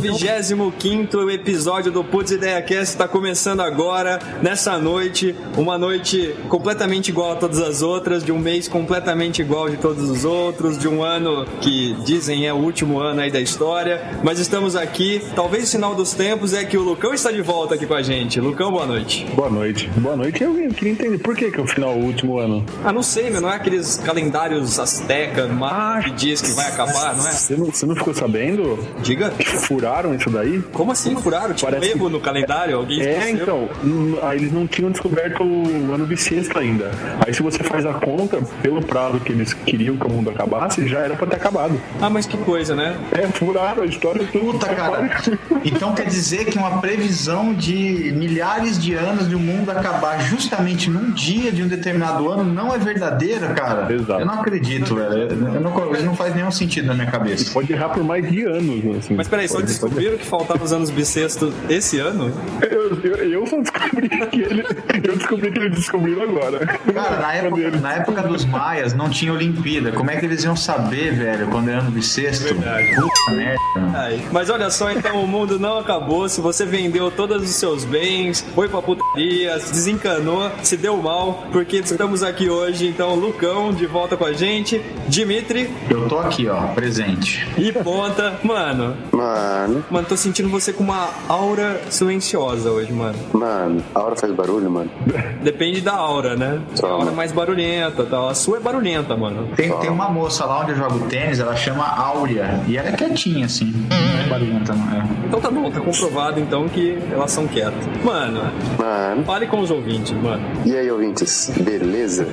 [0.00, 5.34] 25 episódio do Putz Ideia Cast está começando agora, nessa noite.
[5.58, 10.08] Uma noite completamente igual a todas as outras, de um mês completamente igual de todos
[10.08, 14.18] os outros, de um ano que dizem é o último ano aí da história.
[14.24, 15.22] Mas estamos aqui.
[15.36, 18.02] Talvez o sinal dos tempos é que o Lucão está de volta aqui com a
[18.02, 18.40] gente.
[18.40, 19.26] Lucão, boa noite.
[19.34, 19.90] Boa noite.
[19.98, 20.42] Boa noite.
[20.42, 22.64] Eu queria entender por que, que é o final o último ano.
[22.82, 23.42] Ah, não sei, meu.
[23.42, 27.32] Não é aqueles calendários azteca ah, que diz que vai acabar, não é?
[27.32, 28.78] Você não, você não ficou sabendo?
[29.02, 29.30] Diga.
[29.66, 30.62] Furaram isso daí?
[30.72, 31.54] Como assim furaram?
[31.54, 32.76] Tipo, Parece erro que- no calendário?
[32.76, 33.42] Alguém É, esqueceu?
[33.42, 33.68] então.
[33.84, 36.90] hum, Aí eles não tinham descoberto o ano bissexto ainda.
[37.26, 40.86] Aí se você faz a conta, pelo prazo que eles queriam que o mundo acabasse,
[40.86, 41.80] já era pra ter acabado.
[42.00, 42.96] Ah, mas que coisa, né?
[43.12, 44.44] É, furaram a história toda.
[44.44, 45.10] Puta, cara.
[45.64, 50.88] Então quer dizer que uma previsão de milhares de anos de o mundo acabar justamente
[50.88, 53.92] num dia de um determinado ano não é verdadeira, cara?
[53.92, 54.20] Exato.
[54.20, 55.14] Eu não acredito, velho.
[55.14, 57.50] Eu não, isso não faz nenhum sentido na minha cabeça.
[57.52, 59.14] Pode errar por mais de anos, assim.
[59.14, 62.32] Mas peraí, só Pode- descobriram que faltavam os anos bissextos esse ano?
[62.62, 64.64] Eu, eu, eu só descobri que ele.
[65.02, 66.66] Eu descobri que eles descobriram agora.
[66.92, 69.92] Cara, na época, na época dos maias não tinha Olimpíada.
[69.92, 72.44] Como é que eles iam saber, velho, quando era ano bissexto?
[72.44, 72.94] Verdade.
[72.94, 73.60] Puta merda.
[73.94, 76.28] Ai, Mas olha só, então o mundo não acabou.
[76.28, 81.44] Se você vendeu todos os seus bens, foi pra putaria, se desencanou, se deu mal,
[81.52, 82.86] porque estamos aqui hoje.
[82.88, 87.46] Então, Lucão de volta com a gente, Dimitri Eu tô aqui, ó, presente.
[87.56, 88.38] e Ponta.
[88.42, 93.16] Mano, Mano, mano, tô sentindo você com uma aura silenciosa hoje, mano.
[93.32, 94.90] mano, a hora faz barulho, mano.
[95.42, 96.60] Depende da aura, né?
[96.78, 96.92] Toma.
[96.94, 98.28] aura mais barulhenta, tal.
[98.28, 99.48] A sua é barulhenta, mano.
[99.56, 102.60] Tem, tem uma moça lá onde eu jogo tênis, ela chama Áurea.
[102.66, 103.72] E ela é quietinha, assim.
[103.88, 105.08] Não é barulhenta, não é?
[105.26, 107.86] Então tá bom, tá comprovado então que elas são quietas.
[108.04, 108.40] Mano,
[108.78, 110.42] Mano, fale com os ouvintes, mano.
[110.64, 111.50] e aí, ouvintes?
[111.60, 112.26] Beleza?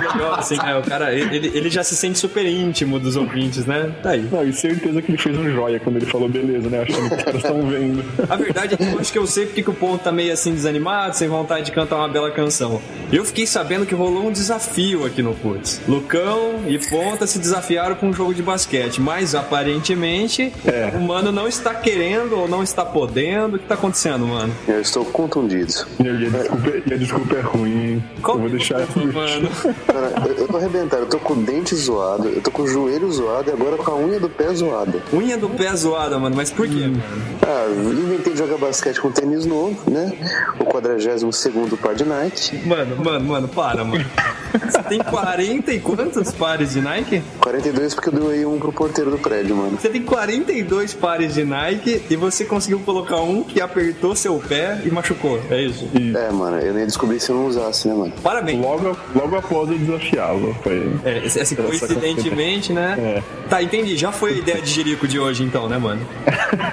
[0.00, 3.90] Legal, assim, né, o cara, ele, ele já se sente super íntimo dos ouvintes, né?
[4.02, 4.28] Tá aí.
[4.30, 6.82] Não, e certeza que ele fez um joia quando ele falou beleza, né?
[6.82, 8.04] Achando que os caras estão vendo.
[8.28, 10.32] A verdade é que eu acho que eu sei porque que o ponto tá meio
[10.32, 12.80] assim desanimado, sem vontade de cantar uma bela canção.
[13.12, 15.80] Eu fiquei sabendo que rolou um desafio aqui no Putz.
[15.88, 20.92] Lucão e Ponta se desafiaram com um jogo de basquete, mas aparentemente É.
[20.96, 23.56] o mano não está querendo ou não está podendo.
[23.56, 24.52] O que tá acontecendo, mano?
[24.68, 25.72] Eu estou contundido.
[26.02, 28.04] E a desculpa, e a desculpa é ruim.
[28.22, 28.98] Qual eu vou é deixar isso.
[28.98, 29.48] mano?
[29.86, 32.68] Cara, eu, eu tô arrebentado, eu tô com o dente zoado, eu tô com o
[32.68, 35.00] joelho zoado e agora com a unha do pé zoada.
[35.12, 37.02] Unha do pé zoada, mano, mas por quê, mano?
[37.42, 40.12] Ah, inventei de jogar basquete com tênis novo, né?
[40.58, 42.66] O 42 segundo par de Nike.
[42.66, 44.04] Mano, mano, mano, para, mano.
[44.52, 47.22] Você tem 40 e quantos pares de Nike?
[47.40, 49.78] 42 porque eu doei um pro porteiro do prédio, mano.
[49.80, 54.80] Você tem 42 pares de Nike e você conseguiu colocar um que apertou seu pé
[54.84, 55.40] e machucou.
[55.50, 55.88] É isso?
[55.94, 58.12] É, mano, eu nem descobri se eu não usasse, né, mano?
[58.22, 58.60] Parabéns.
[58.60, 60.54] Logo, logo após eu desafiá-lo.
[60.62, 60.92] Foi.
[61.04, 62.96] É, assim, Essa coincidentemente, né?
[62.98, 63.48] É.
[63.48, 63.96] Tá, entendi.
[63.96, 66.00] Já foi a ideia de Jerico de hoje, então, né, mano?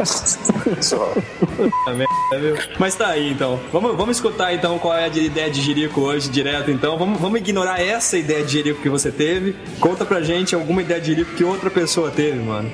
[0.82, 1.14] Só.
[2.80, 3.60] Mas tá aí, então.
[3.72, 6.98] Vamos, vamos escutar, então, qual é a de- ideia de Jerico hoje, direto, então.
[6.98, 9.56] Vamos, vamos ignorar essa ideia de Jerico que você teve.
[9.80, 12.72] Conta pra gente alguma ideia de Jerico que outra pessoa teve, mano.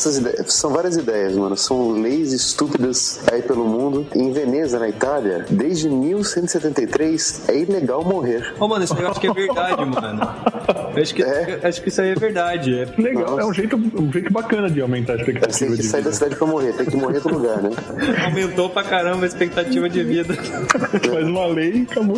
[0.00, 1.56] Essas ideias, são várias ideias, mano.
[1.56, 4.06] São leis estúpidas aí pelo mundo.
[4.14, 8.54] Em Veneza, na Itália, desde 1173 é ilegal morrer.
[8.58, 10.20] Ô, mano, isso eu acho que é verdade, mano.
[10.96, 11.60] Acho que, É?
[11.62, 12.74] acho que isso aí é verdade.
[12.80, 15.88] É- Legal, é um jeito, um jeito bacana de aumentar a expectativa tem que de
[15.88, 16.12] sair da vida.
[16.16, 17.70] cidade pra morrer, tem que morrer em outro lugar, né?
[18.26, 20.34] Aumentou pra caramba a expectativa de vida.
[21.10, 22.16] Faz uma lei e acabou.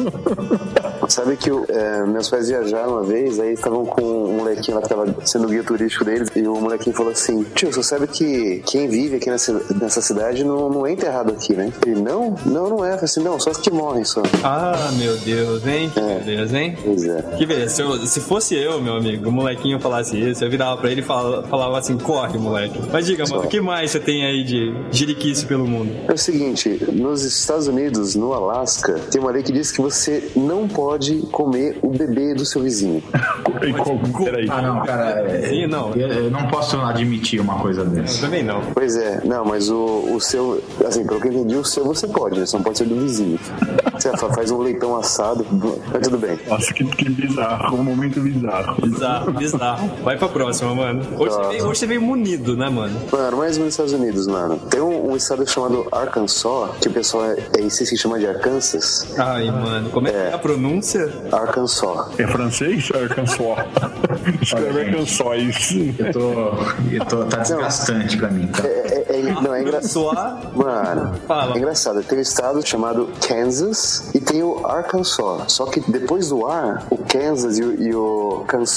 [1.08, 4.88] Sabe que é, meus pais viajaram uma vez, aí estavam com um molequinho lá que
[4.88, 8.88] tava sendo guia turístico deles, e o molequinho falou assim: Tio, você sabe que quem
[8.88, 11.72] vive aqui nessa, nessa cidade não, não é enterrado aqui, né?
[11.86, 12.88] Ele, não, não, não é.
[12.88, 14.22] Eu falei assim: não, só os que morrem só.
[14.44, 15.90] Ah, meu Deus, hein?
[15.92, 16.78] Que beleza, hein?
[16.82, 17.22] Pois é.
[17.36, 17.74] Que beleza.
[17.74, 21.00] Se, eu- se fosse eu, meu amigo, o molequinho falasse isso, eu virava pra ele
[21.00, 22.78] e falava, falava assim: corre, moleque.
[22.92, 25.90] Mas diga, mano, o que mais você tem aí de jiriquice pelo mundo?
[26.08, 30.30] É o seguinte, nos Estados Unidos, no Alasca, tem uma lei que diz que você
[30.36, 33.02] não pode comer o bebê do seu vizinho.
[33.62, 34.24] E como?
[34.24, 34.46] Peraí.
[34.50, 35.20] Ah, não, cara.
[35.30, 35.92] é- Sim, não.
[35.94, 38.20] Eu, eu não posso admitir uma coisa Eu dessa.
[38.20, 38.60] também não.
[38.74, 42.08] Pois é, não, mas o, o seu, assim, pelo que eu entendi, o seu você
[42.08, 42.44] pode?
[42.48, 43.38] Só não pode ser do vizinho.
[44.02, 45.46] Você faz um leitão assado,
[45.92, 46.36] mas tudo bem.
[46.48, 48.82] Nossa, que, que bizarro, um momento bizarro.
[48.82, 49.90] Bizarro, bizarro.
[50.02, 51.06] Vai pra próxima, mano.
[51.16, 53.00] Hoje, você veio, hoje você veio munido, né, mano?
[53.12, 54.56] Mano, mais nos Estados Unidos, mano.
[54.68, 58.26] Tem um, um estado chamado Arkansas, que o pessoal é, é isso se chama de
[58.26, 59.06] Arkansas.
[59.16, 61.08] Ai, mano, como é que é a pronúncia?
[61.30, 62.18] Arkansas.
[62.18, 62.90] É francês?
[62.92, 63.38] Arkansas.
[64.42, 65.72] Escreve Arkansas.
[65.98, 66.32] Eu tô.
[66.90, 68.66] Eu tô tá desgastante pra mim, tá?
[68.66, 68.81] É,
[69.12, 70.56] é, é- não, é engraçado.
[70.56, 71.54] Mano, Fala.
[71.54, 72.02] é engraçado.
[72.02, 75.52] Tem um estado chamado Kansas e tem o Arkansas.
[75.52, 78.70] Só que depois do ar, o Kansas e o, e o Kansas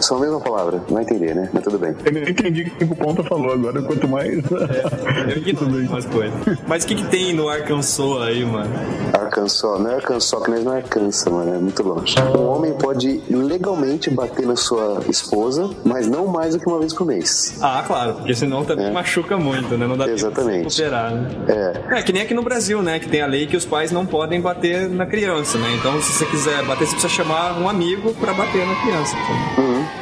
[0.00, 0.78] são a mesma palavra.
[0.88, 1.50] Não vai entender, né?
[1.52, 1.94] Mas tudo bem.
[2.04, 4.28] Eu nem entendi o que o Ponta falou agora, quanto mais.
[4.34, 6.32] Eu ignoro umas coisas.
[6.66, 8.70] Mas o que, que tem no Arkansas aí, mano?
[9.12, 12.14] Arkansas, não é Arkansas, que nós não é Arkansas, mano, é muito longe.
[12.36, 16.92] Um homem pode legalmente bater na sua esposa, mas não mais do que uma vez
[16.92, 17.56] por mês.
[17.60, 18.90] Ah, claro, porque senão também É.
[18.90, 19.86] machuca muito, né?
[19.86, 20.80] Não dá tempo de Exatamente.
[20.80, 21.30] recuperar, né?
[21.48, 21.98] É.
[21.98, 22.98] É, que nem aqui no Brasil, né?
[22.98, 25.68] Que tem a lei que os pais não podem bater na criança, né?
[25.78, 29.16] Então, se você quiser bater, você precisa chamar um amigo pra bater na criança.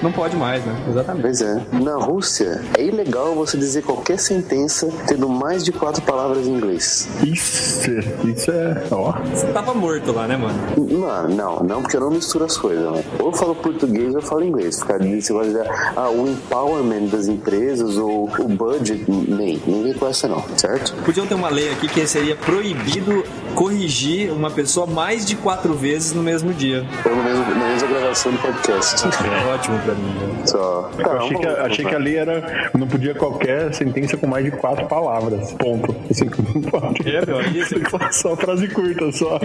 [0.03, 0.75] Não pode mais, né?
[0.89, 1.23] Exatamente.
[1.23, 1.63] Pois é.
[1.73, 7.09] Na Rússia, é ilegal você dizer qualquer sentença tendo mais de quatro palavras em inglês.
[7.23, 7.91] Isso,
[8.25, 8.85] isso é.
[8.91, 9.13] Ó.
[9.33, 10.55] Você tava morto lá, né, mano?
[10.77, 13.05] Não, não, não, porque eu não misturo as coisas, né?
[13.19, 14.81] Ou eu falo português ou eu falo inglês.
[14.81, 15.67] Ficar você vai dizer,
[15.97, 20.95] ah, o empowerment das empresas ou o budget, nem, ninguém conhece não, certo?
[21.05, 26.13] Podiam ter uma lei aqui que seria proibido corrigir uma pessoa mais de quatro vezes
[26.13, 26.85] no mesmo dia.
[27.05, 29.05] Ou no mesmo, na mesma gravação do podcast.
[29.07, 30.47] É ótimo pra mim, né?
[30.47, 30.91] Só.
[30.99, 32.71] Eu achei, que, achei que a lei era.
[32.77, 35.53] Não podia qualquer sentença com mais de quatro palavras.
[35.53, 35.95] Ponto.
[36.11, 36.25] Assim,
[36.55, 37.09] não pode.
[37.09, 37.75] É, meu, isso-
[38.13, 39.39] Só frase curta, só.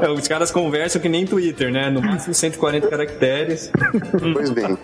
[0.00, 1.90] É, os caras conversam que nem Twitter, né?
[1.90, 3.70] No máximo 140 caracteres.
[4.32, 4.76] Pois bem,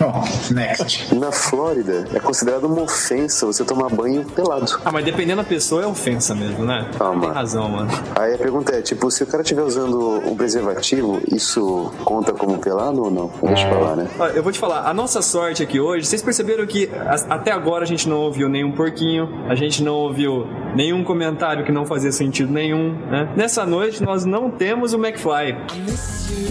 [0.00, 1.14] Bom, next.
[1.14, 4.66] na Flórida é considerado uma ofensa você tomar banho pelado.
[4.84, 6.88] Ah, mas dependendo da pessoa é ofensa mesmo, né?
[6.98, 7.35] Ah, mano.
[7.36, 7.90] Razão, mano.
[8.18, 12.58] Aí a pergunta é, tipo, se o cara estiver usando um preservativo, isso conta como
[12.58, 13.30] pelado ou não?
[13.42, 14.08] Deixa pra lá, né?
[14.18, 17.52] Ó, Eu vou te falar, a nossa sorte aqui hoje, vocês perceberam que as- até
[17.52, 21.84] agora a gente não ouviu nenhum porquinho, a gente não ouviu nenhum comentário que não
[21.86, 23.32] fazia sentido nenhum, né?
[23.36, 25.56] Nessa noite nós não temos o McFly.
[25.84, 26.46] miss you.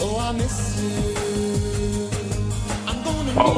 [0.00, 1.27] Oh, I miss you.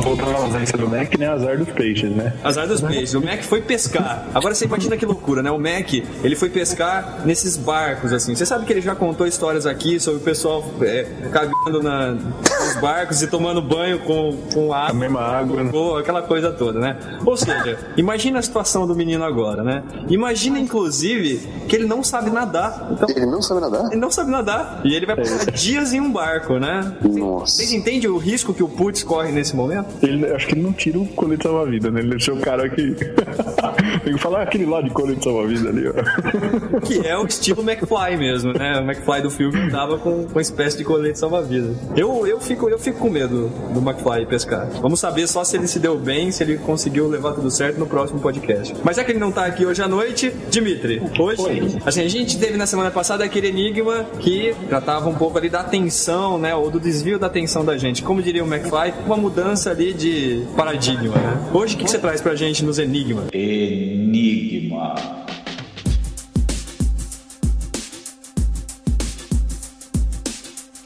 [0.02, 1.28] Voltando à ausência do Mac, né?
[1.28, 2.32] Azar dos peixes, né?
[2.44, 3.14] Azar dos peixes.
[3.14, 4.26] O Mac foi pescar.
[4.34, 5.50] Agora você imagina que loucura, né?
[5.50, 5.92] O Mac,
[6.22, 8.34] ele foi pescar nesses barcos, assim.
[8.34, 12.76] Você sabe que ele já contou histórias aqui sobre o pessoal é, cagando na, nos
[12.80, 14.90] barcos e tomando banho com, com água.
[14.90, 15.70] A mesma água, né?
[15.98, 16.96] Aquela coisa toda, né?
[17.24, 19.82] Ou seja, imagina a situação do menino agora, né?
[20.08, 22.88] Imagina, inclusive, que ele não sabe nadar.
[22.92, 23.86] Então, Ele não sabe nadar?
[23.90, 24.80] ele não sabe nadar.
[24.84, 26.96] E ele vai passar dias em um barco, né?
[27.02, 27.56] Nossa.
[27.56, 29.88] Vocês entendem o risco que o Putz corre nesse momento?
[30.02, 32.00] Ele, acho que ele não tira o colete salva-vida, né?
[32.00, 32.94] Ele ser o cara que.
[34.04, 36.80] Tem que falar aquele lá de colete salva-vida ali, ó.
[36.80, 38.78] Que é o estilo McFly mesmo, né?
[38.80, 41.18] O McFly do filme andava com, com uma espécie de colete
[41.50, 41.76] salva-vidas.
[41.96, 44.68] Eu, eu, fico, eu fico com medo do McFly pescar.
[44.80, 47.86] Vamos saber só se ele se deu bem, se ele conseguiu levar tudo certo no
[47.86, 48.74] próximo podcast.
[48.84, 52.38] Mas já que ele não tá aqui hoje à noite, Dimitri, hoje, assim, a gente
[52.38, 56.54] teve na semana passada aquele enigma que tratava um pouco ali da atenção, né?
[56.54, 58.02] Ou do desvio da atenção da gente.
[58.02, 61.50] Como diria o McFly, uma mudança ali de paradigma, né?
[61.52, 63.26] Hoje, o que, que você traz pra gente nos enigmas?
[63.32, 64.94] Enigma.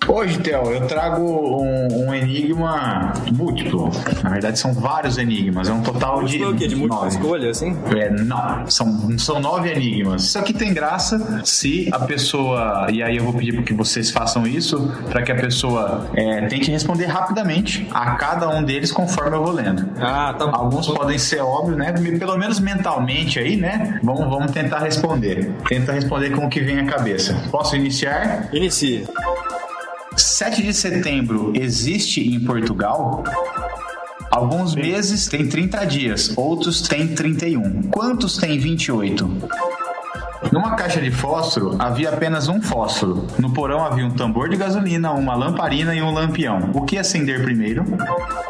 [0.07, 3.91] Hoje, Theo, eu trago um, um enigma múltiplo.
[4.23, 5.69] Na verdade, são vários enigmas.
[5.69, 6.39] É um total de.
[6.39, 6.67] Foi o quê?
[6.67, 7.17] De múltipla nove.
[7.17, 7.77] escolha, assim?
[7.97, 10.25] É, não, são, são nove enigmas.
[10.25, 12.87] Isso aqui tem graça se a pessoa.
[12.91, 16.43] E aí eu vou pedir para que vocês façam isso, para que a pessoa é,
[16.47, 19.89] tente responder rapidamente a cada um deles conforme eu vou lendo.
[19.99, 20.57] Ah, tá bom.
[20.57, 21.93] Alguns podem ser óbvios, né?
[22.19, 23.99] Pelo menos mentalmente aí, né?
[24.03, 25.53] Vamos, vamos tentar responder.
[25.69, 27.35] Tenta responder com o que vem à cabeça.
[27.51, 28.49] Posso iniciar?
[28.53, 29.07] Inicie.
[30.17, 33.25] 7 de setembro existe em Portugal?
[34.31, 37.83] Alguns meses têm 30 dias, outros têm 31.
[37.85, 39.49] Quantos têm 28?
[40.53, 43.27] Numa caixa de fósforo havia apenas um fósforo.
[43.39, 46.71] No porão havia um tambor de gasolina, uma lamparina e um lampião.
[46.75, 47.85] O que acender primeiro?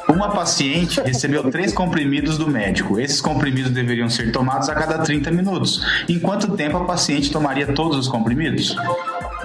[0.09, 2.99] Uma paciente recebeu três comprimidos do médico.
[2.99, 5.85] Esses comprimidos deveriam ser tomados a cada 30 minutos.
[6.09, 8.77] Em quanto tempo a paciente tomaria todos os comprimidos?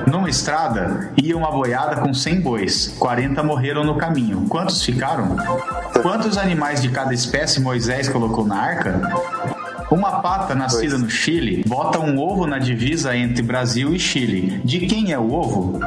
[0.08, 2.96] Numa estrada, ia uma boiada com 100 bois.
[3.00, 4.46] 40 morreram no caminho.
[4.48, 5.36] Quantos ficaram?
[6.02, 9.02] Quantos animais de cada espécie Moisés colocou na arca?
[9.92, 14.62] Uma pata nascida no Chile bota um ovo na divisa entre Brasil e Chile.
[14.64, 15.80] De quem é o ovo?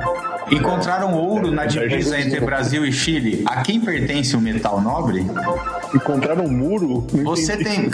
[0.51, 3.43] Encontraram ouro na divisa entre Brasil e Chile.
[3.47, 5.27] A quem pertence o metal nobre?
[5.95, 7.07] Encontraram um muro?
[7.25, 7.91] Você tem.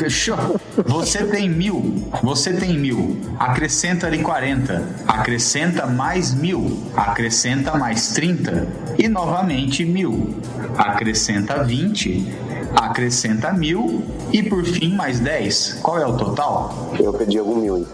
[0.87, 2.09] Você tem mil.
[2.23, 3.21] Você tem mil.
[3.39, 4.83] Acrescenta ali 40.
[5.07, 6.83] Acrescenta mais mil.
[6.97, 8.67] Acrescenta mais 30.
[8.99, 10.35] E novamente mil.
[10.77, 12.48] Acrescenta 20.
[12.77, 14.03] Acrescenta mil.
[14.33, 15.81] E por fim mais 10.
[15.83, 16.93] Qual é o total?
[16.99, 17.87] Eu pedi algum mil, hein?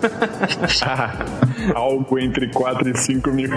[1.75, 3.49] Algo entre 4 e 5 mil.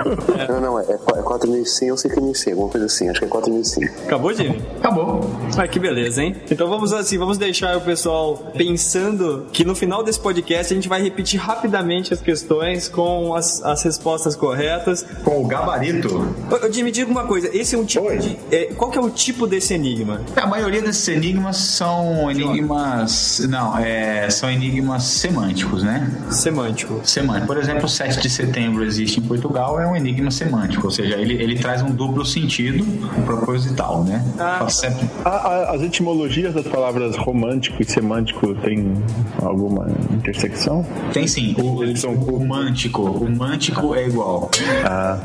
[0.49, 3.25] Não, não, é, é 4.100, eu sei que é 1.100, alguma coisa assim, acho que
[3.25, 3.89] é 4.100.
[4.05, 4.61] Acabou, Jimmy?
[4.77, 5.21] Acabou.
[5.57, 6.35] Ah, que beleza, hein?
[6.49, 10.87] Então vamos assim, vamos deixar o pessoal pensando que no final desse podcast a gente
[10.87, 15.05] vai repetir rapidamente as questões com as, as respostas corretas.
[15.23, 16.09] Com o gabarito.
[16.49, 18.17] Ô, ô, Jimmy, diga uma coisa, esse é um tipo Oi.
[18.17, 18.37] de...
[18.51, 20.21] é, qual que é o tipo desse enigma?
[20.35, 23.45] A maioria desses enigmas são enigmas.
[23.49, 26.11] Não, é, são enigmas semânticos, né?
[26.29, 26.99] Semântico.
[27.03, 27.47] Semântico.
[27.47, 31.15] Por exemplo, o 7 de setembro existe em Portugal, é um enigma semântico, ou seja,
[31.15, 32.83] ele, ele traz um duplo sentido
[33.25, 34.23] proposital, né?
[34.39, 34.67] Ah.
[34.69, 38.93] Sempre- A- a- As etimologias das palavras romântico e semântico têm
[39.41, 40.85] alguma intersecção?
[41.13, 43.01] Tem sim, o, Eles são- o mântico.
[43.03, 44.49] O mântico é igual.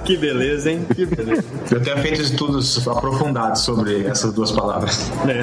[0.04, 0.84] Que beleza, hein?
[0.94, 1.44] Que beleza.
[1.70, 5.10] Eu tenho feito estudos aprofundados sobre essas duas palavras.
[5.28, 5.42] É.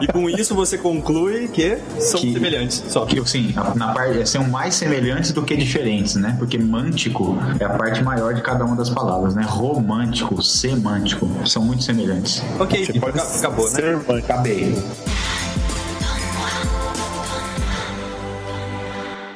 [0.00, 2.82] E com isso você conclui que são Que- semelhantes.
[2.88, 3.04] Só.
[3.06, 6.34] Que, assim, na parte, são mais semelhantes do que diferentes, né?
[6.38, 9.44] Porque mântico é a parte maior de cada uma das palavras, né?
[9.46, 12.42] Romântico, semântico, são muito semelhantes.
[12.58, 14.00] Ok, Você pode aca- acabou, né?
[14.18, 14.74] Acabei.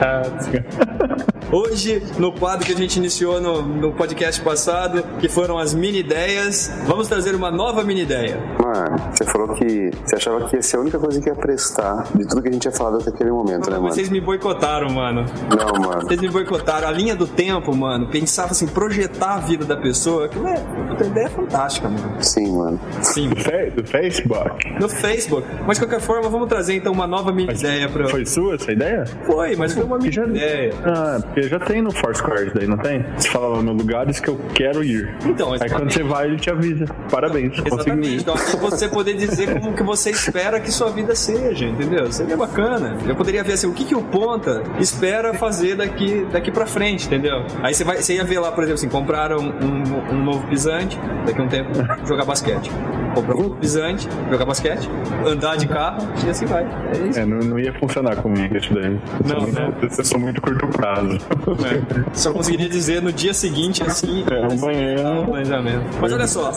[0.01, 0.23] Ah,
[1.51, 6.01] Hoje, no quadro que a gente iniciou no, no podcast passado, que foram as mini
[6.01, 8.39] ideias, vamos trazer uma nova mini ideia.
[8.63, 12.05] Mano, você falou que você achava que ia ser a única coisa que ia prestar
[12.15, 13.95] de tudo que a gente tinha falado até aquele momento, né, Mas mano?
[13.95, 15.25] vocês me boicotaram, mano.
[15.49, 16.03] Não, mano.
[16.03, 16.87] Vocês me boicotaram.
[16.87, 20.55] A linha do tempo, mano, pensava assim, projetar a vida da pessoa, aquilo é,
[21.01, 22.23] a ideia é fantástica, mano.
[22.23, 22.79] Sim, mano.
[23.01, 24.81] Sim, do Facebook.
[24.81, 25.47] no Facebook.
[25.67, 28.07] Mas de qualquer forma, vamos trazer então uma nova mini ideia pra.
[28.09, 29.05] Foi sua essa ideia?
[29.27, 30.75] Foi, mas foi uma mini já, ideia.
[30.85, 33.05] Ah, porque já tem no Foursquare isso daí, não tem?
[33.17, 35.15] Você fala no lugares que eu quero ir.
[35.25, 36.87] Então, Aí quando você vai, ele te avisa.
[37.11, 38.09] Parabéns, conseguiu Exatamente.
[38.09, 38.21] ir.
[38.21, 42.11] Então, é você poder dizer como que você espera que sua vida seja, entendeu?
[42.11, 42.97] Seria bacana.
[43.07, 47.07] Eu poderia ver assim, o que, que o ponta espera fazer daqui, daqui pra frente,
[47.07, 47.45] entendeu?
[47.63, 50.99] Aí você, vai, você ia ver lá, por exemplo, assim, compraram um, um novo pisante,
[51.25, 51.71] daqui a um tempo,
[52.05, 52.71] jogar basquete.
[53.15, 54.89] Comprar um pisante, jogar basquete,
[55.27, 56.65] andar de carro e assim vai.
[56.65, 57.19] É isso.
[57.19, 58.85] É, não, não ia funcionar comigo isso daí.
[58.85, 59.73] Eu Não, muito, né?
[59.99, 61.19] eu sou muito curto prazo.
[61.61, 62.05] Né?
[62.15, 65.25] Só conseguiria dizer no dia seguinte, assim, É, um um banheiro.
[65.27, 65.85] planejamento.
[66.01, 66.53] Mas olha só,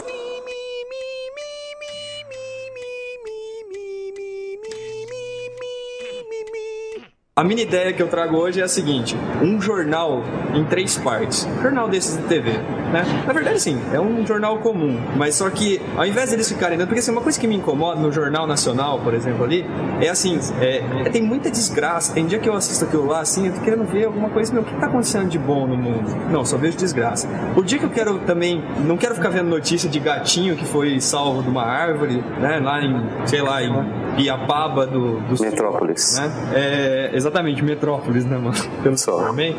[7.33, 10.21] A mini ideia que eu trago hoje é a seguinte: um jornal
[10.53, 11.47] em três partes.
[11.61, 12.51] Jornal desses de TV,
[12.91, 13.05] né?
[13.25, 16.89] Na verdade, sim, é um jornal comum, mas só que ao invés deles ficarem dando.
[16.89, 19.65] Porque assim, uma coisa que me incomoda no Jornal Nacional, por exemplo, ali,
[20.01, 22.13] é assim: é, é- tem muita desgraça.
[22.13, 24.63] Tem dia que eu assisto aquilo lá, assim, eu tô querendo ver alguma coisa, meu,
[24.63, 26.13] o que tá acontecendo de bom no mundo?
[26.29, 27.29] Não, só vejo desgraça.
[27.55, 28.61] O dia que eu quero também.
[28.85, 32.59] Não quero ficar vendo notícia de gatinho que foi salvo de uma árvore, né?
[32.59, 33.71] Lá em, sei lá, em
[34.15, 36.20] Piapaba do, do Sul, Metrópolis.
[36.20, 36.32] né?
[36.53, 38.56] É, exatamente, Metrópolis, né, mano?
[38.84, 39.24] Pelo Só.
[39.27, 39.56] também.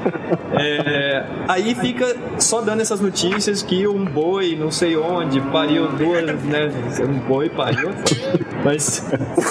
[0.53, 6.25] É, aí fica só dando essas notícias que um boi, não sei onde, pariu duas,
[6.45, 6.71] né?
[7.09, 7.91] Um boi pariu,
[8.65, 9.01] mas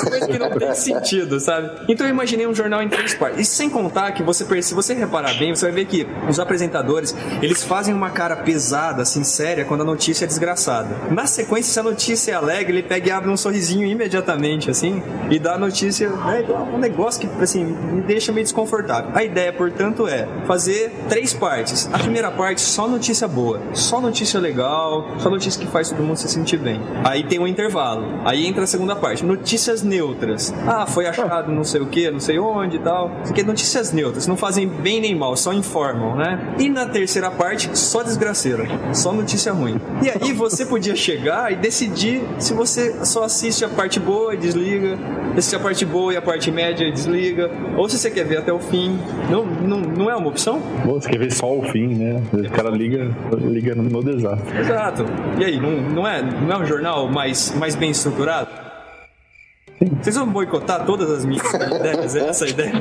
[0.09, 1.69] coisa que não tem sentido, sabe?
[1.87, 3.39] Então eu imaginei um jornal em três partes.
[3.39, 7.15] E sem contar que você, se você reparar bem, você vai ver que os apresentadores,
[7.41, 10.95] eles fazem uma cara pesada, assim, séria, quando a notícia é desgraçada.
[11.11, 15.01] Na sequência, se a notícia é alegre, ele pega e abre um sorrisinho imediatamente, assim,
[15.29, 19.11] e dá a notícia, né, um negócio que, assim, me deixa meio desconfortável.
[19.13, 21.89] A ideia, portanto, é fazer três partes.
[21.91, 26.17] A primeira parte, só notícia boa, só notícia legal, só notícia que faz todo mundo
[26.17, 26.81] se sentir bem.
[27.03, 28.21] Aí tem um intervalo.
[28.25, 30.53] Aí entra a segunda parte, notícias neutras.
[30.67, 33.11] Ah, foi achado não sei o que, não sei onde e tal.
[33.27, 36.55] Aqui é notícias neutras, não fazem bem nem mal, só informam, né?
[36.59, 39.81] E na terceira parte, só desgraceira, só notícia ruim.
[40.03, 44.37] E aí você podia chegar e decidir se você só assiste a parte boa e
[44.37, 44.97] desliga,
[45.35, 48.37] assiste a parte boa e a parte média e desliga, ou se você quer ver
[48.37, 48.99] até o fim.
[49.29, 50.61] Não, não, não é uma opção?
[50.85, 52.21] Você quer ver só o fim, né?
[52.31, 54.59] O cara liga, liga no, no desastre.
[54.59, 55.05] Exato.
[55.39, 58.70] E aí, não, não, é, não é um jornal mais, mais bem estruturado?
[60.01, 62.15] Vocês vão boicotar todas as minhas ideias?
[62.15, 62.71] Essa a ideia?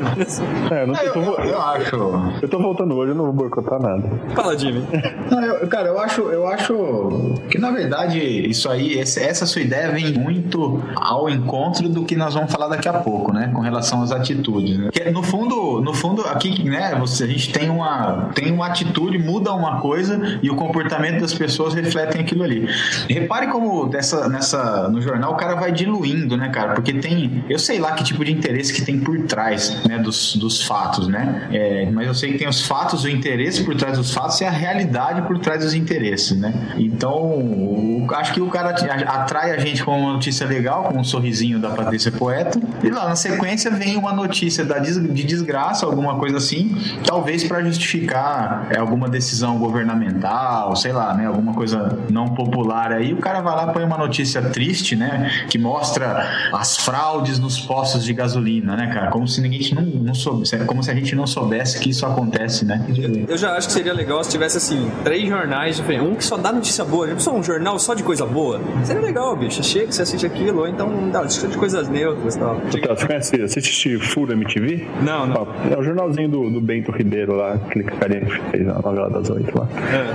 [0.70, 1.96] É, eu, não, eu, tô, Eu, eu acho.
[2.42, 4.02] eu tô voltando hoje, eu não vou boicotar nada.
[4.34, 4.84] Fala, Jimmy.
[5.30, 9.62] Não, eu- cara, eu acho, eu acho que na verdade isso aí, esse- essa sua
[9.62, 13.60] ideia vem muito ao encontro do que nós vamos falar daqui a pouco, né, com
[13.62, 14.78] relação às atitudes.
[14.78, 14.90] Né?
[14.92, 19.18] Que, no fundo, no fundo aqui, né, você, a gente tem uma tem uma atitude,
[19.18, 22.68] muda uma coisa e o comportamento das pessoas refletem aquilo ali.
[23.08, 26.74] Repare como dessa, nessa no jornal o cara vai diluindo, né, cara?
[26.74, 30.36] Porque tem, eu sei lá que tipo de interesse que tem por trás, né, dos,
[30.36, 31.48] dos fatos, né?
[31.52, 34.44] É, mas eu sei que tem os fatos, o interesse por trás dos fatos e
[34.44, 36.52] a realidade por trás dos interesses, né?
[36.78, 41.04] Então, o- acho que o cara atrai a gente com uma notícia legal, com um
[41.04, 46.16] sorrisinho da Patrícia Poeta, e lá na sequência vem uma notícia da de desgraça, alguma
[46.16, 46.74] coisa assim,
[47.06, 51.26] talvez para justificar é, alguma decisão governamental, sei lá, né?
[51.26, 55.30] Alguma coisa não popular aí, o cara vai lá põe uma notícia triste, né?
[55.48, 59.10] Que mostra as fraudes nos postos de gasolina, né, cara?
[59.10, 62.64] Como se ninguém não, não soubesse, como se a gente não soubesse que isso acontece,
[62.64, 62.84] né?
[63.28, 66.06] Eu já acho que seria legal se tivesse assim, três jornais diferentes.
[66.08, 68.60] Um que só dá notícia boa, já pensou um jornal só de coisa boa?
[68.84, 69.62] Seria legal, bicho.
[69.62, 72.60] Chega, você assiste aquilo, ou então dá notícia de coisas neutras e tal.
[72.74, 74.86] Então, você conhece, você assiste Furo MTV?
[75.02, 75.46] Não, não.
[75.70, 79.28] É o jornalzinho do, do Bento Ribeiro lá, aquele carinha que fez na novela das
[79.30, 79.68] oito lá.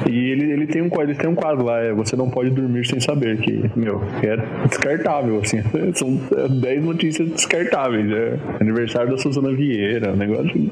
[0.05, 0.09] É.
[0.09, 2.49] E ele, ele, tem um, quadro- ele tem um quadro lá, é Você Não Pode
[2.49, 5.61] Dormir Sem Saber, que, meu, é descartável, assim.
[5.93, 8.09] São é, 10 notícias descartáveis.
[8.11, 10.71] É aniversário da Suzana Vieira, um negócio.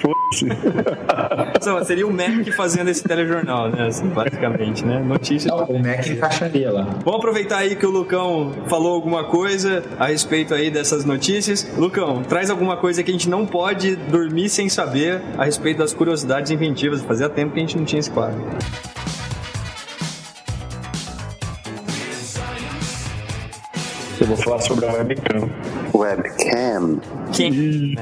[0.00, 0.46] Foda-se.
[1.84, 3.86] Seria o Mac fazendo esse telejornal, né?
[3.86, 5.00] Assim, basicamente, né?
[5.00, 5.52] Notícias.
[5.52, 6.82] O Mac encaixaria lá.
[7.04, 11.70] Vamos aproveitar aí que o Lucão falou alguma coisa a respeito aí dessas notícias.
[11.76, 15.92] Lucão, traz alguma coisa que a gente não pode dormir sem saber a respeito das
[15.92, 17.02] curiosidades inventivas.
[17.02, 18.40] Fazia tempo que a gente não tinha esse quadro.
[24.22, 25.50] Eu vou falar sobre a webcam.
[25.92, 27.00] Webcam.
[27.32, 27.94] Quem?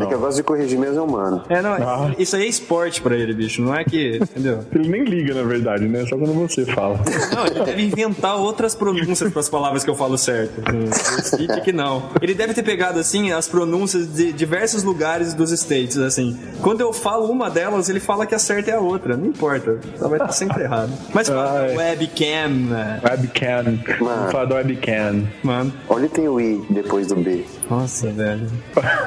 [0.00, 1.42] É que eu gosto de corrigir mesmo, humano.
[1.48, 2.10] É, não, Ah.
[2.18, 3.62] isso aí é esporte pra ele, bicho.
[3.62, 4.16] Não é que.
[4.16, 4.60] Entendeu?
[4.74, 6.04] Ele nem liga, na verdade, né?
[6.06, 7.00] Só quando você fala.
[7.34, 10.60] Não, ele deve inventar outras pronúncias para as palavras que eu falo certo.
[10.60, 12.02] O Stitch que não.
[12.20, 16.38] Ele deve ter pegado, assim, as pronúncias de diversos lugares dos States, assim.
[16.60, 19.16] Quando eu falo uma delas, ele fala que a certa é a outra.
[19.16, 19.78] Não importa.
[19.98, 20.92] Ela vai estar sempre errado.
[21.14, 23.00] Mas fala webcam, né?
[23.02, 23.78] Webcam.
[24.00, 24.22] Mano.
[24.22, 25.24] Vou falar da webcam.
[25.42, 25.72] Mano.
[25.88, 27.44] Onde tem o I depois do B?
[27.70, 28.46] Nossa, velho.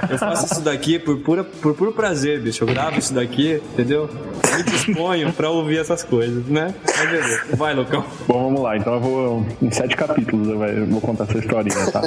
[0.09, 2.63] Eu faço isso daqui por, pura, por puro prazer, bicho.
[2.63, 4.09] Eu gravo isso daqui, entendeu?
[4.55, 6.73] Me disponho pra ouvir essas coisas, né?
[6.85, 7.41] Mas beleza.
[7.55, 8.03] Vai, Lucão.
[8.27, 8.77] Bom, vamos lá.
[8.77, 9.45] Então eu vou.
[9.61, 12.01] Em sete capítulos eu eu vou contar essa historinha, tá?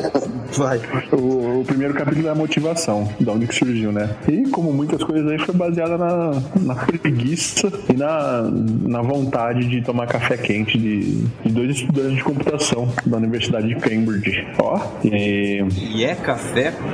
[0.53, 0.81] Vai.
[1.13, 4.15] O, o primeiro capítulo é a motivação, da onde que surgiu, né?
[4.29, 6.31] E como muitas coisas aí, foi baseada na,
[6.61, 12.23] na preguiça e na, na vontade de tomar café quente de, de dois estudantes de
[12.23, 14.47] computação da Universidade de Cambridge.
[14.59, 15.65] Ó, e
[15.95, 16.44] E é café?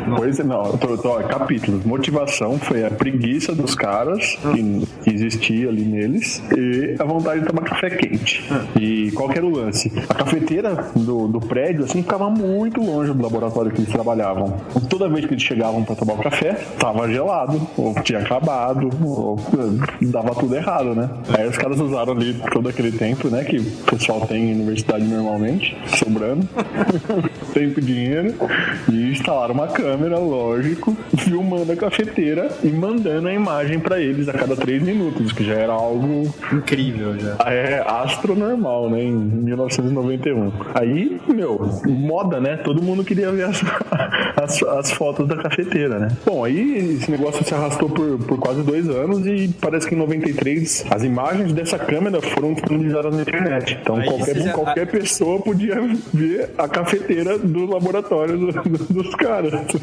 [0.06, 0.16] Não.
[0.16, 1.84] Coisa não, eu tô, tô, ó, capítulos.
[1.84, 7.46] Motivação foi a preguiça dos caras que, que existia ali neles e a vontade de
[7.46, 8.44] tomar café quente.
[8.78, 9.92] E qual era o lance?
[10.08, 14.56] A cafeteira do, do prédio assim ficava muito longe do laboratório que eles trabalhavam.
[14.88, 19.38] Toda vez que eles chegavam para tomar o café, tava gelado, ou tinha acabado, ou
[19.38, 21.08] eh, dava tudo errado, né?
[21.36, 25.04] Aí os caras usaram ali todo aquele tempo, né, que o pessoal tem em universidade
[25.04, 26.48] normalmente, sobrando.
[27.52, 28.34] tempo e dinheiro
[28.90, 34.32] e instalaram uma câmera, lógico, filmando a cafeteira e mandando a imagem pra eles a
[34.32, 37.36] cada três minutos, que já era algo Incrível já.
[37.50, 40.52] é astronormal, né, em 1991.
[40.74, 42.56] Aí, meu, moda, né?
[42.58, 43.62] Todo mundo queria ver as,
[44.36, 46.08] as, as fotos da cafeteira, né?
[46.26, 49.98] Bom, aí esse negócio se arrastou por, por quase dois anos e parece que em
[49.98, 53.78] 93 as imagens dessa câmera foram disponibilizadas na internet.
[53.80, 55.76] Então Aí qualquer, já- qualquer pessoa podia
[56.12, 59.29] ver a cafeteira do laboratório do- do- dos caras.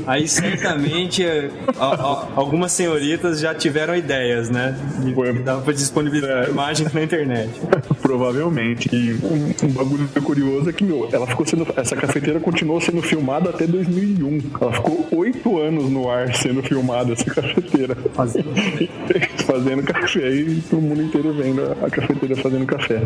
[0.05, 4.75] Aí certamente é, a- a- algumas senhoritas já tiveram ideias, né?
[5.03, 5.33] De, Foi.
[5.33, 6.49] que dava pra disponibilizar É.
[6.49, 7.49] imagens na internet.
[8.01, 8.89] Provavelmente.
[8.93, 11.67] E um, um bagulho curioso é que, meu, ela ficou sendo.
[11.75, 14.39] Essa cafeteira continuou sendo filmada até 2001.
[14.59, 17.95] Ela ficou oito anos no ar sendo filmada, essa cafeteira.
[18.13, 18.49] Fazendo.
[19.47, 23.01] fazendo café e todo mundo inteiro vendo a- cafeteira fazendo café.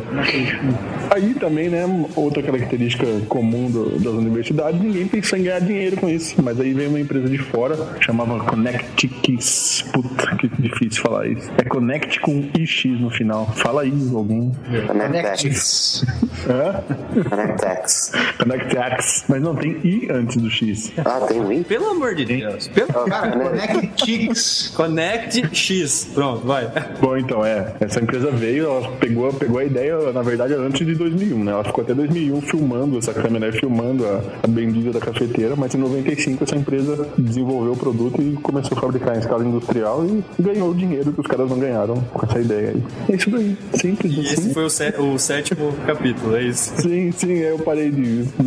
[1.09, 5.97] Aí também, né, outra característica comum do- das universidades universidade, ninguém pensou em ganhar dinheiro
[5.97, 6.35] com isso.
[6.41, 9.83] Mas aí veio uma empresa de fora, chamava Connectix.
[9.93, 11.49] Puta, que difícil falar isso.
[11.57, 13.45] É Connect com IX no final.
[13.55, 14.51] Fala aí, alguém.
[14.87, 16.05] Connectex.
[16.47, 17.23] É?
[17.29, 18.11] Connectex.
[18.39, 19.25] Connectax.
[19.27, 20.91] Mas não, tem I antes do X.
[21.05, 21.63] Ah, tem um I?
[21.63, 22.67] Pelo amor de Deus.
[22.69, 22.87] Pelo...
[23.05, 24.71] Cara, Connectix.
[24.75, 26.09] Connect X.
[26.31, 26.71] Pronto, vai.
[26.99, 27.73] Bom, então, é.
[27.79, 31.51] Essa empresa veio, ela pegou, pegou a ideia, na verdade, antes de 2001, né?
[31.51, 35.73] Ela ficou até 2001 filmando, essa câmera aí filmando a, a bendita da cafeteira, mas
[35.75, 40.23] em 95 essa empresa desenvolveu o produto e começou a fabricar em escala industrial e
[40.41, 42.83] ganhou o dinheiro que os caras não ganharam com essa ideia aí.
[43.09, 43.57] É isso daí.
[43.73, 44.53] Simples E esse assim.
[44.53, 46.73] foi o, sé- o sétimo capítulo, é isso.
[46.81, 48.23] Sim, sim, eu parei de.
[48.23, 48.31] de...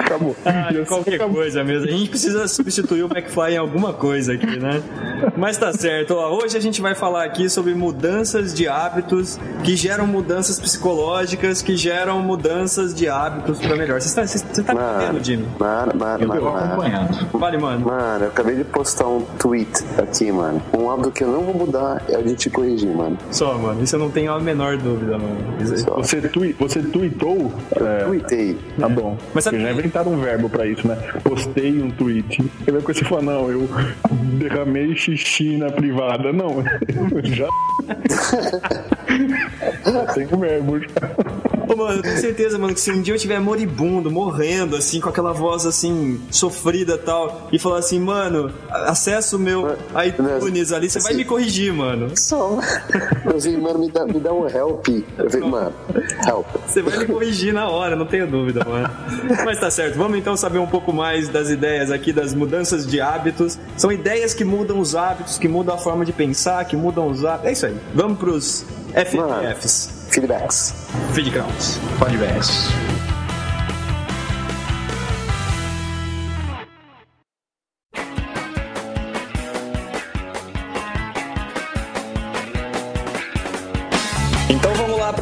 [0.00, 0.34] Acabou.
[0.44, 1.36] Ah, qualquer acabou.
[1.36, 1.88] coisa mesmo.
[1.88, 4.82] A gente precisa substituir o McFly em alguma coisa aqui, né?
[5.40, 6.14] Mas tá certo.
[6.16, 11.62] Ó, hoje a gente vai falar aqui sobre mudanças de hábitos que geram mudanças psicológicas,
[11.62, 13.98] que geram mudanças de hábitos pra melhor.
[14.02, 15.46] Você tá, você você tá Mano, entendendo, Jimmy?
[15.58, 17.28] mano, mano, Eu mano, acompanhando.
[17.38, 17.86] Vale, mano.
[17.86, 20.60] Mano, eu acabei de postar um tweet aqui, mano.
[20.76, 23.16] Um hábito que eu não vou mudar é o de te corrigir, mano.
[23.30, 23.82] Só, mano.
[23.82, 25.38] Isso eu não tenho a menor dúvida, mano.
[25.78, 25.94] Só.
[25.96, 27.50] Você, tui, você tweetou?
[27.76, 28.58] É, Tuitei.
[28.78, 29.16] Tá bom.
[29.32, 30.96] Mas sabe- já inventaram um verbo pra isso, né?
[31.24, 32.42] Postei um tweet.
[32.66, 33.66] Aí vai com você falar, não, eu
[34.38, 36.32] derramei xixi na privada.
[36.32, 36.62] Não,
[37.24, 37.46] já.
[40.14, 40.80] tem verbo.
[40.80, 41.59] já.
[41.70, 45.00] Ô, mano, eu tenho certeza, mano, que se um dia eu estiver moribundo, morrendo, assim,
[45.00, 50.72] com aquela voz, assim, sofrida e tal, e falar assim, mano, acessa o meu iTunes
[50.72, 52.10] ali, você vai me corrigir, mano.
[52.16, 52.58] Só.
[53.22, 54.88] Falei, mano, me dá, me dá um help.
[55.16, 55.72] Eu falei, mano,
[56.26, 56.46] help.
[56.66, 58.90] Você vai me corrigir na hora, não tenho dúvida, mano.
[59.44, 63.00] Mas tá certo, vamos então saber um pouco mais das ideias aqui, das mudanças de
[63.00, 63.56] hábitos.
[63.76, 67.24] São ideias que mudam os hábitos, que mudam a forma de pensar, que mudam os
[67.24, 67.46] hábitos.
[67.46, 67.76] É isso aí.
[67.94, 69.99] Vamos pros FFs.
[70.10, 70.72] Feedbacks.
[71.14, 72.99] Feed Crowns.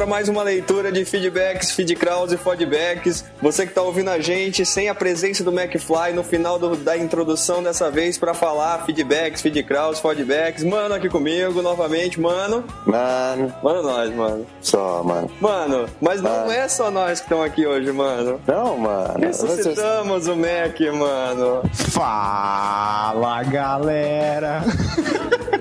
[0.09, 3.23] Mais uma leitura de feedbacks, feedcrowds e feedbacks.
[3.41, 6.97] Você que está ouvindo a gente sem a presença do McFly no final do- da
[6.97, 10.63] introdução dessa vez para falar feedbacks, feedcrowds, feedbacks.
[10.63, 12.63] Mano, aqui comigo novamente, mano.
[12.85, 14.45] Mano, Mano, nós, mano.
[14.61, 15.29] só, mano.
[15.39, 18.41] Mano, mas não é só nós que estamos aqui hoje, mano.
[18.47, 19.13] Não, mano.
[19.19, 21.61] Ressuscitamos o Mac, mano.
[21.73, 24.63] Fala, galera.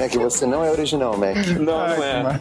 [0.00, 1.36] É que você não é original, Mac.
[1.58, 2.40] Não, Ai, não é.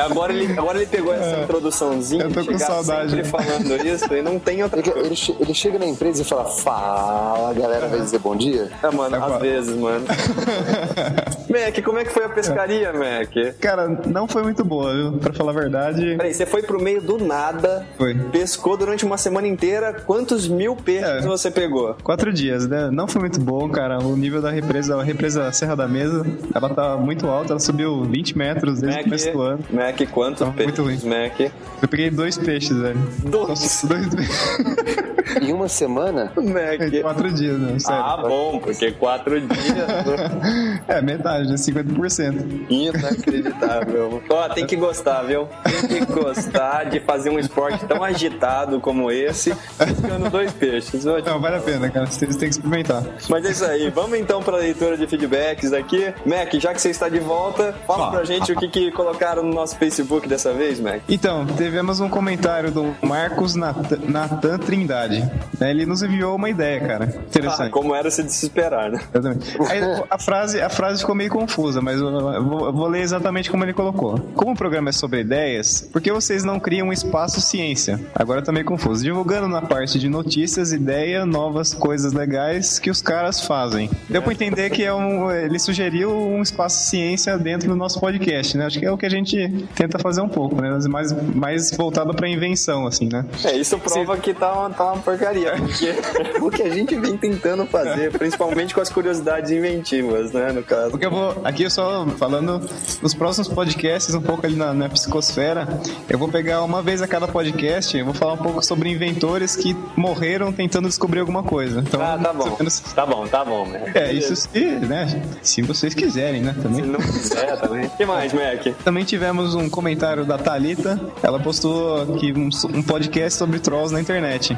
[0.00, 3.10] Agora ele, agora ele pegou essa introduçãozinha Eu tô com saudade.
[3.10, 5.06] sempre falando isso e não tem outra Ele, coisa.
[5.06, 8.70] ele ele chega na empresa e fala, fala, galera, vai dizer bom dia?
[8.82, 9.34] É, mano, Agora.
[9.36, 10.04] às vezes, mano.
[11.48, 13.54] Mac, como é que foi a pescaria, Mac?
[13.60, 15.12] Cara, não foi muito boa, viu?
[15.18, 18.14] Pra falar a verdade, Peraí, você foi pro meio do nada, Foi.
[18.30, 21.20] pescou durante uma semana inteira, quantos mil peixes É.
[21.22, 21.96] você pegou?
[22.02, 22.90] quatro dias, né?
[22.92, 23.98] Não foi muito bom, cara.
[23.98, 26.24] O nível da represa, a represa Serra da Mesa,
[26.64, 29.64] ela tá muito alta, ela subiu 20 metros desde o começo do ano.
[29.70, 31.40] Mac, quantos Tá muito peixes, Mac?
[31.82, 32.98] Eu peguei dois peixes, velho.
[33.24, 33.48] Dois?
[33.48, 34.06] Nossa, dois
[35.42, 37.00] Em uma semana, Mac.
[37.02, 37.78] Quatro dias, né?
[37.78, 38.02] Sério.
[38.02, 39.58] Ah, bom, porque quatro dias.
[40.88, 41.54] É, metade, né?
[41.54, 42.66] 50%.
[42.70, 44.22] Inacreditável.
[44.28, 45.46] Ó, tem que gostar, viu?
[45.86, 51.04] Tem que gostar de fazer um esporte tão agitado como esse, pescando dois peixes.
[51.04, 52.06] Não, vale a pena, cara.
[52.06, 53.02] Vocês têm que experimentar.
[53.28, 56.12] Mas é isso aí, vamos então para a leitura de feedbacks aqui.
[56.24, 59.52] Mac, já que você está de volta, fala pra gente o que, que colocaram no
[59.54, 61.00] nosso Facebook dessa vez, Mac.
[61.08, 65.20] Então, tivemos um comentário do Marcos Nat- Natan Trindade.
[65.60, 65.70] né?
[65.70, 67.14] Ele nos enviou uma ideia, cara.
[67.16, 67.70] Ah, Interessante.
[67.70, 69.00] como era se desesperar, né?
[69.12, 69.56] Exatamente.
[69.68, 69.80] Aí,
[70.10, 73.50] a, frase, a frase ficou meio confusa, mas eu, eu vou, eu vou ler exatamente
[73.50, 74.18] como ele colocou.
[74.34, 78.00] Como o programa é sobre ideias, por que vocês não criam um espaço ciência?
[78.14, 79.02] Agora tá meio confuso.
[79.02, 83.90] Divulgando na parte de notícias, ideia, novas coisas legais que os caras fazem.
[84.08, 88.56] Deu pra entender que é um, ele sugeriu um espaço ciência dentro do nosso podcast,
[88.56, 88.66] né?
[88.66, 90.78] Acho que é o que a gente tenta fazer um pouco, né?
[90.88, 93.24] Mais, mais voltado pra invenção, assim, né?
[93.44, 95.94] É, isso prova que tá uma, tá uma porcaria, porque
[96.40, 100.90] o que a gente vem tentando fazer, principalmente com as curiosidades inventivas, né, no caso.
[100.90, 102.60] Porque eu vou, aqui eu só falando
[103.02, 105.66] nos próximos podcasts, um pouco ali na, na psicosfera,
[106.08, 109.56] eu vou pegar uma vez a cada podcast, eu vou falar um pouco sobre inventores
[109.56, 111.80] que morreram tentando descobrir alguma coisa.
[111.80, 112.56] Então, Ah, tá bom.
[112.58, 113.94] menos- Tá bom, tá bom, Mac.
[113.94, 116.82] É, isso se, né, se vocês quiserem, né, Se também.
[116.82, 117.86] não quiser também.
[117.86, 118.66] O que mais, Mac?
[118.84, 124.00] Também tivemos um comentário da Thalita, ela postou aqui um, um podcast sobre trolls na
[124.00, 124.56] internet.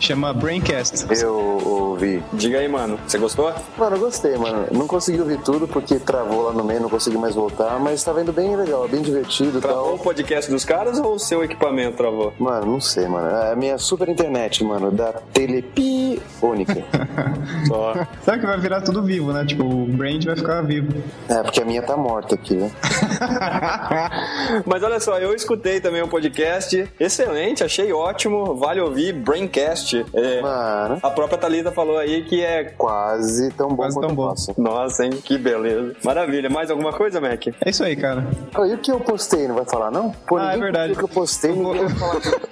[0.00, 1.06] chama Braincast.
[1.22, 2.20] Eu ouvi.
[2.32, 2.98] Diga aí, mano.
[3.06, 3.52] Você gostou?
[3.78, 4.66] Mano, eu gostei, mano.
[4.72, 8.20] Não consegui ouvir tudo porque travou lá no meio, não consegui mais voltar, mas tava
[8.20, 9.94] indo bem legal, bem divertido Travou tal.
[9.94, 12.32] o podcast dos caras ou o seu equipamento travou?
[12.38, 13.28] Mano, não sei, mano.
[13.28, 16.82] É a minha super internet, mano, da Telepi única.
[17.68, 17.94] Só.
[18.24, 19.44] Sabe que vai virar tudo vivo, né?
[19.44, 20.92] Tipo, o Brand vai ficar vivo.
[21.28, 22.70] É, porque a minha tá morta aqui, né?
[24.66, 30.04] Mas olha só, eu escutei também um podcast excelente, achei ótimo, vale ouvir, Braincast.
[30.14, 32.64] É, Mano, a própria Thalita falou aí que é.
[32.64, 34.24] quase tão bom Quase quanto tão o bom.
[34.26, 34.54] nosso.
[34.58, 35.10] Nossa, hein?
[35.24, 35.94] Que beleza.
[36.04, 36.48] Maravilha.
[36.50, 37.46] Mais alguma coisa, Mac?
[37.64, 38.24] É isso aí, cara.
[38.54, 40.10] Ah, e o que eu postei, não vai falar, não?
[40.26, 40.92] Pô, Ah, é verdade.
[40.92, 42.12] o que eu postei, ninguém vai falar.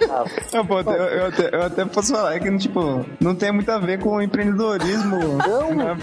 [0.53, 0.65] Eu,
[1.09, 5.17] eu até, eu até posso falar que, tipo, não tem muito a ver com empreendedorismo.
[5.39, 5.97] Não?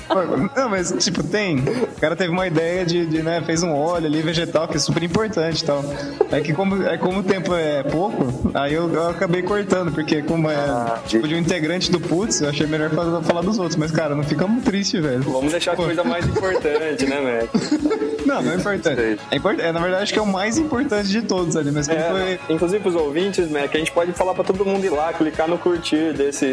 [0.56, 1.60] Não, mas, tipo, tem.
[1.60, 4.80] O cara teve uma ideia de, de, né, fez um óleo ali vegetal, que é
[4.80, 5.84] super importante e tal.
[6.32, 10.22] É que como, é, como o tempo é pouco, aí eu, eu acabei cortando, porque
[10.22, 13.58] como é, Ah, tipo, de um integrante do Putz, eu achei melhor falar, falar dos
[13.58, 13.76] outros.
[13.76, 15.22] Mas, cara, não fica muito triste, velho.
[15.24, 17.98] Vamos deixar a coisa mais importante, né, Mac?
[18.28, 19.00] Não, não é importante.
[19.32, 21.88] É, import- é, na verdade, acho que é o mais importante de todos ali, mas
[21.88, 22.54] quem É, foi...
[22.54, 25.58] inclusive pros ouvintes, Mac, a gente pode falar pra todo mundo ir lá, clicar no
[25.58, 26.52] curtir desse,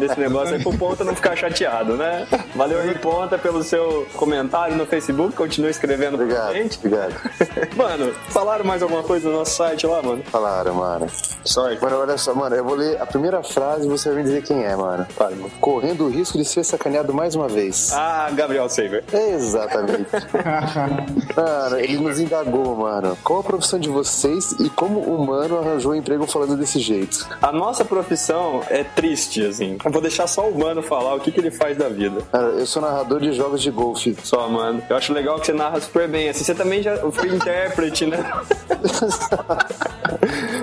[0.00, 2.26] desse negócio aí pro Ponta não ficar chateado, né?
[2.56, 6.78] Valeu aí, Ponta, pelo seu comentário no Facebook, continua escrevendo pra Obrigado, gente.
[6.78, 7.14] obrigado.
[7.76, 10.22] Mano, falaram mais alguma coisa no nosso site lá, mano?
[10.24, 11.06] Falaram, mano.
[11.44, 11.82] Sorte.
[11.82, 14.42] Mano, olha só, mano, eu vou ler a primeira frase e você vai me dizer
[14.42, 15.06] quem é, mano.
[15.18, 15.50] Mano.
[15.60, 17.92] Correndo o risco de ser sacaneado mais uma vez.
[17.92, 19.04] Ah, Gabriel Saver.
[19.12, 20.06] Exatamente.
[21.36, 23.16] mano, ele nos indagou, mano.
[23.22, 27.26] Qual a profissão de vocês e como o humano arranjou um emprego falando desse jeito?
[27.40, 29.78] A nossa profissão é triste, assim.
[29.84, 32.22] Eu vou deixar só o mano falar o que, que ele faz da vida.
[32.30, 34.16] Cara, eu sou narrador de jogos de golfe.
[34.22, 34.82] Só, mano.
[34.88, 36.28] Eu acho legal que você narra super bem.
[36.28, 38.18] Assim, você também já foi intérprete, né?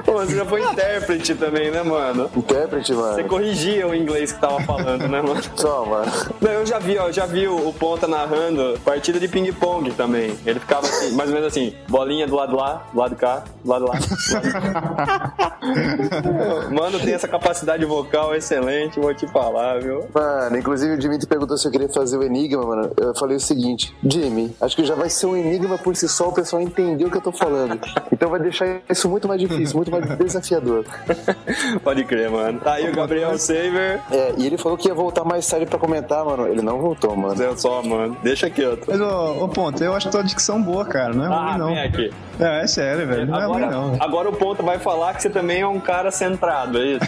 [0.06, 2.30] Pô, você já foi intérprete também, né, mano?
[2.36, 3.30] Intérprete, Você mano.
[3.30, 5.42] corrigia o inglês que tava falando, né, mano?
[5.56, 6.12] Só, mano.
[6.42, 9.92] Não, eu já vi, ó, eu já vi o, o Ponta narrando partida de ping-pong
[9.92, 10.36] também.
[10.46, 13.70] Ele ficava assim, mais ou menos assim, bolinha do lado lá, do lado cá, do
[13.70, 13.94] lado lá.
[16.72, 20.06] Mano, tem essa capacidade vocal excelente, vou te falar, viu?
[20.14, 22.92] Mano, inclusive o Dimitri perguntou se eu queria fazer o enigma, mano.
[22.98, 26.30] Eu falei o seguinte: Jimmy, acho que já vai ser um enigma por si só
[26.30, 27.80] o pessoal entender o que eu tô falando.
[28.12, 30.86] Então vai deixar isso muito mais difícil, muito mais desafiador.
[31.84, 32.60] Pode crer, mano.
[32.60, 34.02] Tá aí o Gabriel Saver.
[34.12, 36.48] É, e ele falou que ia voltar mais tarde pra comentar, mano.
[36.48, 37.36] Ele não voltou, mano.
[37.36, 38.18] Zé só, mano.
[38.24, 38.86] Deixa quieto.
[38.88, 41.14] Mas, ô, ô, Ponto, eu acho tua dicção boa, cara.
[41.14, 41.68] Não é Ah, ruim, não.
[41.68, 42.14] vem aqui.
[42.40, 43.26] É, é sério, velho.
[43.28, 43.98] Não é Agora, ruim, não.
[44.00, 47.00] agora o ponto vai falar que você também é um cara centrado, é isso?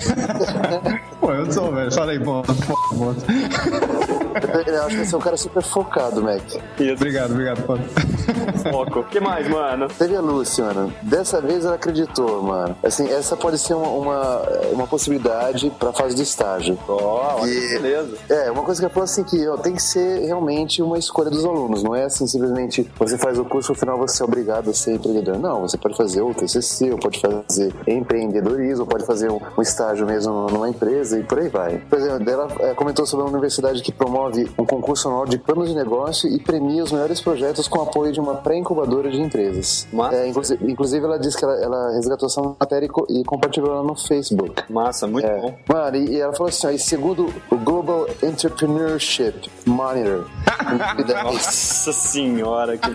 [1.22, 1.92] Pô, eu sou, velho.
[1.92, 2.54] Fala aí, Ponto.
[2.90, 3.22] Ponto.
[4.68, 6.42] Eu acho que você é um cara super focado, Mac.
[6.80, 7.82] Isso, Obrigado, obrigado, Ponto.
[8.72, 9.00] foco.
[9.00, 9.88] O que mais, mano?
[9.98, 10.94] Teve a Lucy, mano.
[11.02, 12.76] Dessa vez ela acreditou, mano.
[12.84, 14.42] Assim, essa pode ser uma, uma,
[14.72, 16.78] uma possibilidade pra fase do estágio.
[16.88, 18.18] Ó, E- beleza.
[18.30, 21.30] É, uma coisa que ela falou assim que ó, tem que ser realmente uma escolha
[21.30, 24.70] dos alunos, não é assim simplesmente você faz o curso no final você é obrigado
[24.70, 25.38] a ser empreendedor.
[25.40, 29.62] Não, você pode fazer o TCC, ou pode fazer empreendedorismo, ou pode fazer um, um
[29.62, 31.78] estágio mesmo numa empresa e por aí vai.
[31.90, 34.21] Por exemplo, ela é, comentou sobre uma universidade que promove
[34.58, 38.20] um concurso anual de planos de negócio e premia os melhores projetos com apoio de
[38.20, 39.88] uma pré-incubadora de empresas.
[39.92, 40.16] Massa.
[40.16, 43.84] É, inclusive, inclusive, ela disse que ela, ela resgatou essa matéria e, e compartilhou ela
[43.84, 44.64] no Facebook.
[44.72, 45.40] Massa, muito É.
[45.40, 45.54] bom.
[45.68, 50.41] Mano, e, e ela falou assim, ó, segundo o Global Entrepreneurship Monitor, em 2010,
[51.24, 52.90] Nossa senhora, que.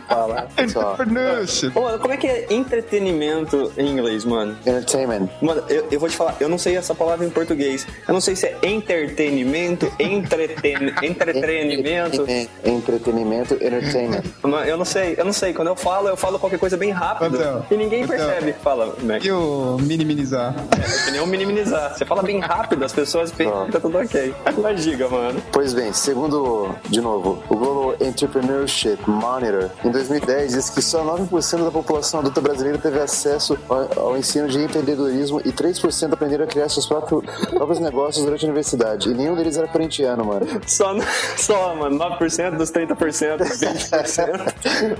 [1.74, 4.56] Ô, como é que é entretenimento em inglês, mano?
[4.66, 5.28] entertainment.
[5.40, 7.86] Mano, eu, eu vou te falar, eu não sei essa palavra em português.
[8.06, 12.22] Eu não sei se é entretenimento, entreten, entretenimento.
[12.26, 12.26] Entretenimento,
[12.64, 14.22] Entretenimento, entertainment.
[14.42, 15.52] Mano, Eu não sei, eu não sei.
[15.52, 18.16] Quando eu falo, eu falo qualquer coisa bem rápido Então, e ninguém então.
[18.16, 18.54] percebe.
[18.62, 19.24] Fala, Mac.
[19.24, 20.54] E o minimizar?
[20.72, 21.96] É que nem um minimizar.
[21.96, 24.34] Você fala bem rápido, as pessoas pensam que tá tudo ok.
[24.62, 25.42] Mas diga, mano.
[25.52, 31.64] Pois bem, segundo, de novo, o Global Entrepreneurship Monitor, em 2010 diz que só 9%
[31.64, 36.68] da população adulta brasileira teve acesso ao, ensino de empreendedorismo e 3% aprenderam a criar
[36.68, 39.08] seus próprios, próprios negócios durante a universidade.
[39.10, 40.46] E nenhum deles era corintiano, mano.
[40.66, 40.94] Só,
[41.36, 44.54] só mano, 9% dos 30%, 20%.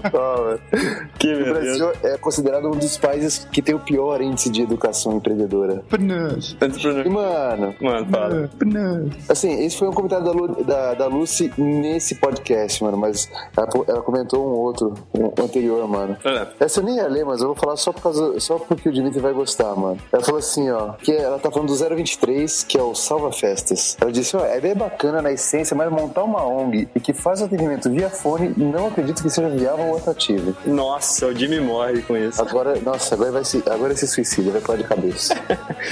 [0.13, 0.61] Ó, mano.
[1.19, 1.45] Que O.
[1.45, 5.83] Brasil é considerado um dos países que tem o pior índice de educação empreendedora.
[5.87, 6.57] Entrepreneurship.
[7.07, 8.45] E, mano, Mano, fala.
[8.45, 9.17] Entrepreneurship.
[9.29, 12.36] assim, esse foi um comentário da, Lu, da, da Lucy nesse podcast,
[12.83, 16.17] mano, mas ela, ela comentou um outro, um anterior, mano.
[16.25, 16.47] É.
[16.61, 18.93] Essa eu nem ia ler, mas eu vou falar só, por causa, só porque o
[18.93, 19.99] Dimitri vai gostar, mano.
[20.13, 23.97] Ela falou assim, ó, que ela tá falando do 023, que é o Salva Festas.
[24.01, 27.91] Ela disse, ó, é bacana na essência, mas montar uma ONG e que faz atendimento
[27.91, 30.55] via fone, não acredito que seja viável ou atrativo.
[30.67, 32.41] Nossa, o Jimmy morre com isso.
[32.41, 35.35] Agora, nossa, agora vai se, agora esse suicídio vai pular de cabeça.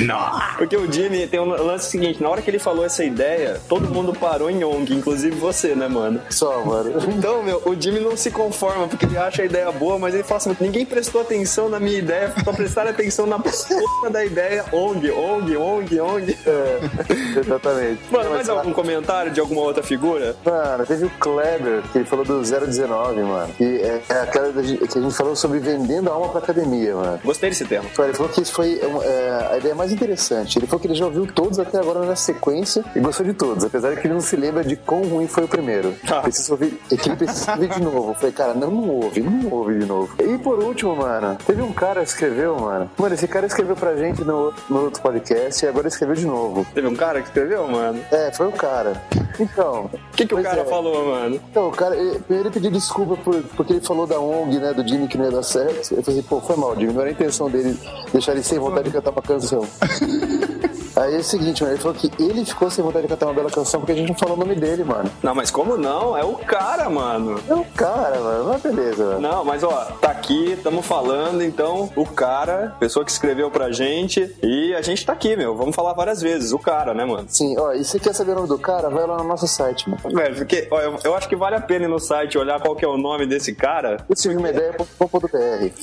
[0.59, 3.89] Porque o Jimmy tem um lance seguinte, na hora que ele falou essa ideia, todo
[3.89, 6.21] mundo parou em ONG, inclusive você, né, mano?
[6.35, 6.95] Só, mano.
[7.15, 10.25] Então, meu, o Jimmy não se conforma, porque ele acha a ideia boa, mas ele
[10.25, 14.65] fala assim, ninguém prestou atenção na minha ideia, só prestaram atenção na porra da ideia
[14.73, 16.39] ONG, ONG, ONG, ONG.
[16.45, 18.01] É, exatamente.
[18.11, 20.35] Mano, mais algum comentário de alguma outra figura?
[20.45, 23.53] Mano, teve o Kleber, que ele falou do 019, mano.
[23.55, 24.63] Que é, é aquela que a
[25.01, 27.21] gente falou sobre vendendo a alma pra academia, mano.
[27.25, 27.85] Gostei desse tema.
[27.99, 30.59] Ele falou que isso foi um, é, a ideia mais interessante.
[30.59, 33.65] Ele falou que ele já ouviu todos até agora na sequência e gostou de todos,
[33.65, 35.95] apesar de que ele não se lembra de quão ruim foi o primeiro.
[36.11, 36.24] Ah.
[36.25, 38.11] Precisa ouvir, é que ele precisa ouvir de novo.
[38.11, 40.15] Eu falei, cara, não, não ouve, não ouve de novo.
[40.19, 42.91] E por último, mano, teve um cara que escreveu, mano.
[42.97, 46.67] Mano, esse cara escreveu pra gente no, no outro podcast e agora escreveu de novo.
[46.75, 48.01] Teve um cara que escreveu, mano?
[48.11, 49.01] É, foi o cara.
[49.39, 49.91] Então.
[50.13, 50.65] O que, que o cara é.
[50.65, 51.41] falou, mano?
[51.51, 54.73] Então, o cara, ele, primeiro ele pediu desculpa por, porque ele falou da ONG, né,
[54.73, 55.95] do Jimmy que não ia dar certo.
[55.95, 57.79] Eu falei, pô, foi mal, Jimmy, não era a intenção dele
[58.13, 59.67] deixar ele sem vontade de cantar uma canção.
[60.97, 63.35] Aí é o seguinte, mano, ele falou que ele ficou sem vontade de cantar uma
[63.35, 65.11] bela canção porque a gente não falou o nome dele, mano.
[65.23, 66.14] Não, mas como não?
[66.17, 67.41] É o cara, mano.
[67.49, 69.21] É o cara, mano, mas beleza, mano.
[69.21, 74.35] Não, mas ó, tá aqui, estamos falando, então, o cara, pessoa que escreveu pra gente,
[74.43, 75.55] e a gente tá aqui, meu.
[75.57, 77.25] Vamos falar várias vezes, o cara, né, mano?
[77.29, 78.89] Sim, ó, e você quer saber o nome do cara?
[78.89, 80.01] Vai lá no nosso site, mano.
[80.15, 82.75] Velho, porque ó, eu, eu acho que vale a pena ir no site olhar qual
[82.77, 84.29] que é o nome desse cara, Esse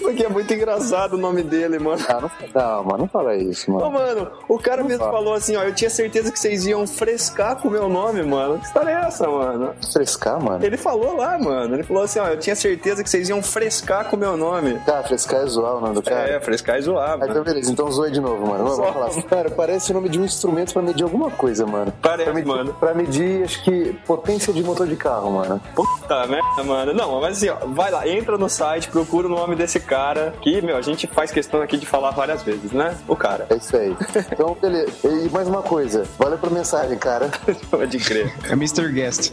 [0.01, 2.01] porque é muito engraçado o nome dele, mano.
[2.07, 3.91] Ah, não, não, mano, não fala isso, Ô, mano.
[3.91, 5.11] mano, o cara mesmo fala.
[5.11, 8.59] falou assim, ó, eu tinha certeza que vocês iam frescar com o meu nome, mano.
[8.59, 9.73] Que história é essa, mano?
[9.91, 10.63] Frescar, mano.
[10.63, 11.75] Ele falou lá, mano.
[11.75, 14.79] Ele falou assim, ó, eu tinha certeza que vocês iam frescar com o meu nome.
[14.85, 16.29] Tá, frescar é zoar o nome do cara.
[16.29, 17.43] É, frescar e zoar, então mano.
[17.43, 18.63] beleza, então zoe de novo, mano.
[18.65, 19.23] Vamos falar.
[19.23, 21.93] Cara, parece o nome de um instrumento pra medir alguma coisa, mano.
[22.01, 22.73] Parece, pra medir, mano.
[22.73, 25.61] Pra medir, acho que, potência de motor de carro, mano.
[25.75, 26.93] Puta merda, mano.
[26.93, 30.61] Não, mas assim, ó, vai lá, entra no site, procura o nome desse cara, que,
[30.61, 32.95] meu, a gente faz questão aqui de falar várias vezes, né?
[33.07, 33.47] O cara.
[33.49, 33.95] É isso aí.
[34.31, 34.91] Então, beleza.
[35.03, 36.05] E mais uma coisa.
[36.17, 37.29] Valeu por mensagem, cara.
[37.69, 38.33] Pode crer.
[38.49, 38.91] É Mr.
[38.91, 39.31] Guest.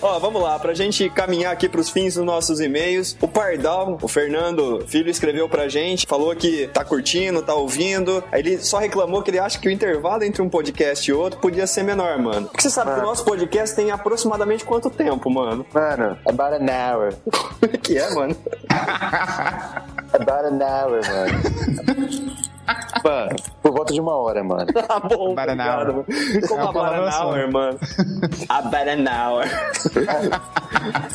[0.00, 3.16] Ó, vamos lá, pra gente caminhar aqui pros fins dos nossos e-mails.
[3.20, 8.22] O Pardal, o Fernando Filho, escreveu pra gente, falou que tá curtindo, tá ouvindo.
[8.32, 11.40] Aí ele só reclamou que ele acha que o intervalo entre um podcast e outro
[11.40, 12.46] podia ser menor, mano.
[12.48, 13.08] Porque você sabe que o Mano.
[13.08, 15.66] nosso podcast tem aproximadamente quanto tempo, mano?
[15.72, 17.14] Mano, about an hour.
[17.82, 18.36] que é, mano?
[20.14, 22.34] About an hour, mano.
[23.04, 24.66] Mano, por volta de uma hora, mano.
[24.84, 25.94] Tá bom, About an obrigado, hour.
[25.94, 26.04] mano.
[26.08, 26.72] É Como uma a.
[26.72, 27.78] Baranauer, mano.
[28.48, 29.48] A Baranauer.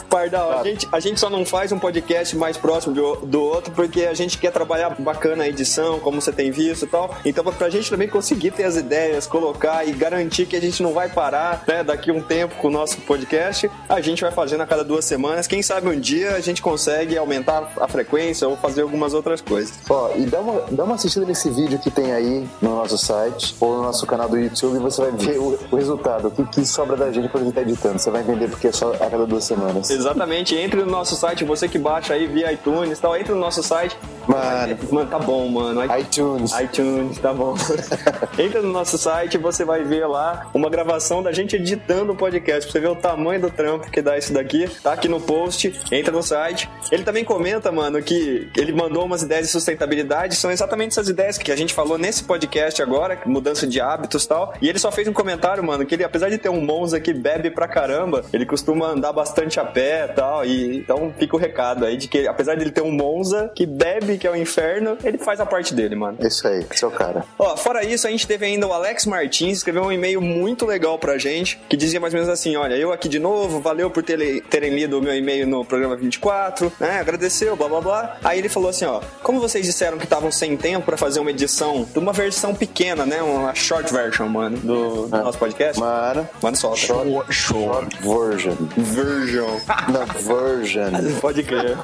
[0.10, 3.72] Pardal, a gente, a gente só não faz um podcast mais próximo do, do outro
[3.74, 7.16] porque a gente quer trabalhar bacana a edição, como você tem visto e tal.
[7.26, 10.94] Então, pra gente também conseguir ter as ideias, colocar e garantir que a gente não
[10.94, 14.66] vai parar, né, daqui um tempo com o nosso podcast, a gente vai fazendo a
[14.68, 15.48] cada duas semanas.
[15.48, 19.78] Quem sabe um dia a gente consegue aumentar a frequência ou fazer algumas outras coisas.
[19.90, 23.56] Ó, e dá uma, dá uma assistida nesse vídeo que tem aí no nosso site
[23.60, 26.44] ou no nosso canal do YouTube e você vai ver o, o resultado, o que,
[26.46, 28.00] que sobra da gente quando a gente tá editando.
[28.00, 29.90] Você vai entender porque é só a cada duas semanas.
[29.92, 33.40] Exatamente, entre no nosso site, você que baixa aí via iTunes e tal, entre no
[33.40, 33.96] nosso site.
[34.28, 34.78] Mano.
[34.92, 35.82] Mano, tá bom, mano.
[36.00, 36.52] iTunes.
[36.60, 37.56] iTunes, tá bom.
[38.38, 42.64] Entra no nosso site, você vai ver lá uma gravação da gente editando o podcast.
[42.64, 44.70] Pra você ver o tamanho do trampo que dá isso daqui.
[44.82, 46.70] Tá aqui no post, entra no site.
[46.92, 50.36] Ele também comenta, mano, que ele mandou umas ideias de sustentabilidade.
[50.36, 54.28] São exatamente essas ideias que a gente falou nesse podcast agora, mudança de hábitos e
[54.28, 54.54] tal.
[54.62, 57.14] E ele só fez um comentário, mano, que ele, apesar de ter um Monza que
[57.14, 60.46] bebe pra caramba, ele costuma andar bastante a pé e tal.
[60.46, 63.66] E então fica o recado aí de que, apesar de ele ter um Monza que
[63.66, 66.18] bebe, que é o inferno, ele faz a parte dele, mano.
[66.22, 67.26] Isso aí, seu cara.
[67.38, 70.98] Ó, fora isso, a gente teve ainda o Alex Martins, escreveu um e-mail muito legal
[70.98, 74.04] pra gente, que dizia mais ou menos assim, olha, eu aqui de novo, valeu por
[74.04, 78.18] terem, terem lido o meu e-mail no programa 24, né, agradeceu, blá blá blá.
[78.24, 81.32] Aí ele falou assim, ó, como vocês disseram que estavam sem tempo pra fazer uma
[81.32, 86.28] edição de uma versão pequena, né, uma short version, mano, do, do nosso podcast, Mano,
[86.42, 86.78] mano, solta.
[86.78, 88.56] short, short version.
[88.78, 89.60] Version.
[89.92, 90.90] Não, version.
[91.22, 91.78] Pode crer.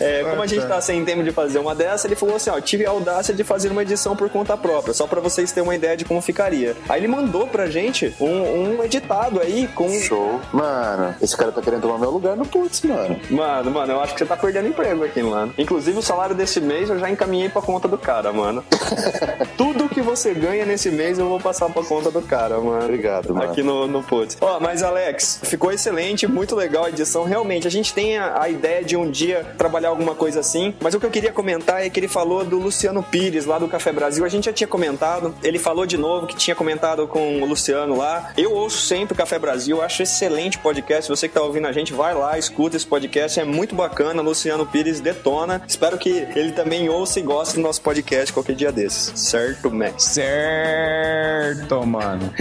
[0.00, 2.60] É, como a gente tá sem tempo de fazer uma dessa, ele falou assim, ó,
[2.60, 5.74] tive a audácia de fazer uma edição por conta própria, só pra vocês terem uma
[5.74, 6.76] ideia de como ficaria.
[6.88, 9.88] Aí ele mandou pra gente um, um editado aí com...
[10.00, 10.40] Show.
[10.52, 13.18] Mano, esse cara tá querendo tomar meu lugar no Putz, mano.
[13.30, 15.52] Mano, mano, eu acho que você tá perdendo emprego aqui, mano.
[15.56, 18.64] Inclusive, o salário desse mês eu já encaminhei pra conta do cara, mano.
[19.56, 22.84] Tudo que você ganha nesse mês eu vou passar pra conta do cara, mano.
[22.84, 23.50] Obrigado, mano.
[23.50, 24.36] Aqui no, no Putz.
[24.40, 27.24] Ó, mas Alex, ficou excelente, muito legal a edição.
[27.24, 30.94] Realmente, a gente tem a, a ideia de um dia trabalhar alguma coisa assim, mas
[30.94, 33.92] o que eu queria comentar é que ele falou do Luciano Pires, lá do Café
[33.92, 34.24] Brasil.
[34.24, 37.96] A gente já tinha comentado, ele falou de novo que tinha comentado com o Luciano
[37.96, 38.32] lá.
[38.36, 41.08] Eu ouço sempre o Café Brasil, acho excelente podcast.
[41.08, 44.22] Você que tá ouvindo a gente, vai lá, escuta esse podcast, é muito bacana.
[44.22, 45.62] Luciano Pires detona.
[45.66, 49.18] Espero que ele também ouça e goste do nosso podcast qualquer dia desses.
[49.18, 50.04] Certo, Max?
[50.04, 52.32] Certo, mano.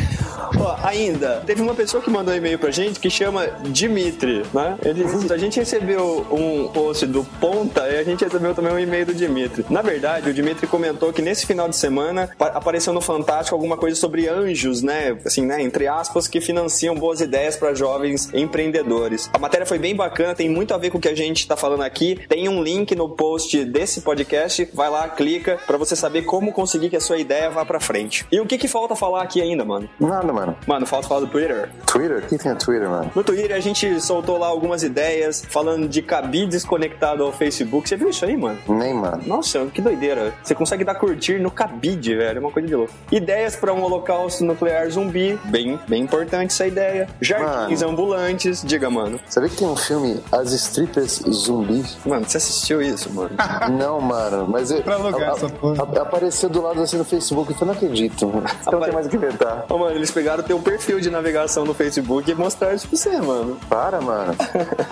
[0.59, 4.77] Ó, ainda, teve uma pessoa que mandou um e-mail pra gente que chama Dimitri, né?
[4.83, 8.79] Ele disse, a gente recebeu um post do Ponta e a gente recebeu também um
[8.79, 9.65] e-mail do Dimitri.
[9.69, 13.77] Na verdade, o Dimitri comentou que nesse final de semana pa- apareceu no Fantástico alguma
[13.77, 15.17] coisa sobre anjos, né?
[15.25, 15.61] Assim, né?
[15.61, 19.29] Entre aspas, que financiam boas ideias para jovens empreendedores.
[19.33, 21.55] A matéria foi bem bacana, tem muito a ver com o que a gente tá
[21.55, 22.19] falando aqui.
[22.27, 26.89] Tem um link no post desse podcast, vai lá, clica pra você saber como conseguir
[26.89, 28.25] que a sua ideia vá pra frente.
[28.29, 29.89] E o que que falta falar aqui ainda, mano?
[29.99, 30.55] Nada, mano.
[30.67, 31.69] Mano, falta falar do Twitter.
[31.85, 32.27] Twitter?
[32.27, 33.09] Quem tem a Twitter, mano?
[33.15, 37.87] No Twitter a gente soltou lá algumas ideias falando de cabides conectado ao Facebook.
[37.87, 38.59] Você viu isso aí, mano?
[38.67, 39.23] Nem, mano.
[39.25, 40.33] Nossa, que doideira.
[40.43, 42.37] Você consegue dar curtir no cabide, velho.
[42.37, 42.93] É uma coisa de louco.
[43.11, 45.39] Ideias pra um holocausto nuclear zumbi.
[45.45, 47.07] Bem, bem importante essa ideia.
[47.21, 48.61] Jardins ambulantes.
[48.65, 49.19] Diga, mano.
[49.29, 51.97] Sabia que tem um filme As Strippers Zumbis?
[52.05, 53.31] Mano, você assistiu isso, mano?
[53.77, 55.50] Não, mano, mas eu, Pra alugar a- a-.
[55.77, 57.51] a- apareceu do lado assim no Facebook.
[57.51, 58.27] Eu falei, não acredito.
[58.27, 58.43] mano.
[58.61, 59.65] Então não tem mais o que inventar.
[59.69, 63.17] Ô, mano, eles pegaram teu perfil de navegação no Facebook e mostraram isso pra você,
[63.21, 63.57] mano.
[63.69, 64.35] Para, mano.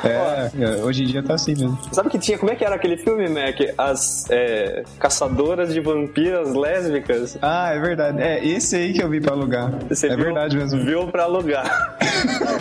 [0.03, 1.77] É, é, hoje em dia tá assim mesmo.
[1.91, 2.37] Sabe que tinha.
[2.37, 3.55] Como é que era aquele filme, Mac?
[3.77, 7.37] As é, caçadoras de vampiras lésbicas.
[7.41, 8.21] Ah, é verdade.
[8.21, 9.71] É esse aí que eu vi pra alugar.
[9.89, 10.83] Você é viu- verdade mesmo.
[10.83, 11.97] Viu pra alugar.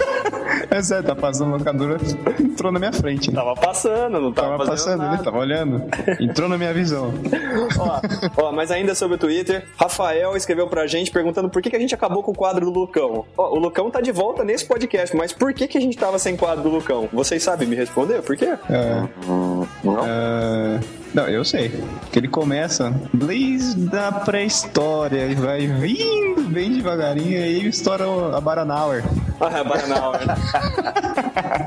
[0.70, 1.96] É sério, tá passando locadora,
[2.40, 3.32] entrou na minha frente.
[3.32, 5.16] Tava passando, não tava, Tava passando, nada.
[5.16, 5.22] né?
[5.22, 5.82] Tava olhando.
[6.20, 7.12] Entrou na minha visão.
[7.78, 7.87] ó,
[8.36, 11.80] ó, mas ainda sobre o Twitter, Rafael escreveu pra gente perguntando por que, que a
[11.80, 13.24] gente acabou com o quadro do Lucão.
[13.36, 16.18] Ó, o Lucão tá de volta nesse podcast, mas por que, que a gente tava
[16.18, 17.08] sem quadro do Lucão?
[17.12, 18.22] Vocês sabem me responder?
[18.22, 18.56] Por quê?
[18.70, 19.02] É,
[19.84, 20.04] Não?
[20.06, 20.80] é,
[21.14, 21.72] não, eu sei.
[22.12, 28.04] Que ele começa desde a pré-história e vai vindo bem devagarinho e aí estoura
[28.36, 29.04] a Baranauer.
[29.40, 30.20] Ah, é Baranauer.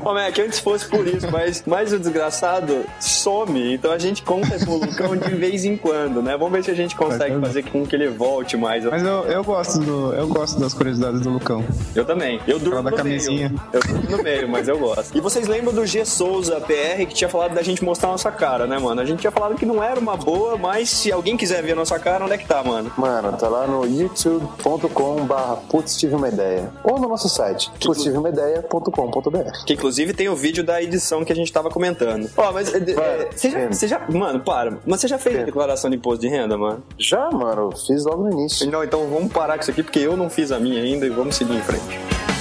[0.04, 4.62] Ô, Mac, antes fosse por isso, mas, mas o desgraçado some, então a gente conta
[4.62, 6.36] com o Lucão de vez em quando, né?
[6.36, 8.84] Vamos ver se a gente consegue fazer com que ele volte mais.
[8.84, 11.64] Mas eu, eu gosto do, eu gosto das curiosidades do Lucão.
[11.94, 12.40] Eu também.
[12.46, 13.48] Eu durmo da no camisinha.
[13.48, 13.62] meio.
[13.72, 15.16] Eu durmo no meio, mas eu gosto.
[15.16, 18.30] E vocês lembram do G Souza PR que tinha falado da gente mostrar a nossa
[18.30, 19.00] cara, né, mano?
[19.00, 21.76] A gente tinha falado que não era uma boa, mas se alguém quiser ver a
[21.76, 22.92] nossa cara, onde é que tá, mano?
[22.96, 26.70] Mano, tá lá no youtube.com barra putz, tive uma ideia.
[26.84, 29.64] Ou no nosso site, putztiveumaideiia.com.br.
[29.66, 32.30] Que inclusive tem o vídeo da edição que a gente tava comentando.
[32.36, 34.06] Ó, mas é, é, você já, você já.
[34.08, 34.78] Mano, para.
[34.86, 36.82] Mas você já fez a declaração de imposto de renda, mano?
[36.98, 38.70] Já, mano, eu fiz logo no início.
[38.70, 41.10] Não, então vamos parar com isso aqui, porque eu não fiz a minha ainda e
[41.10, 42.31] vamos seguir em frente.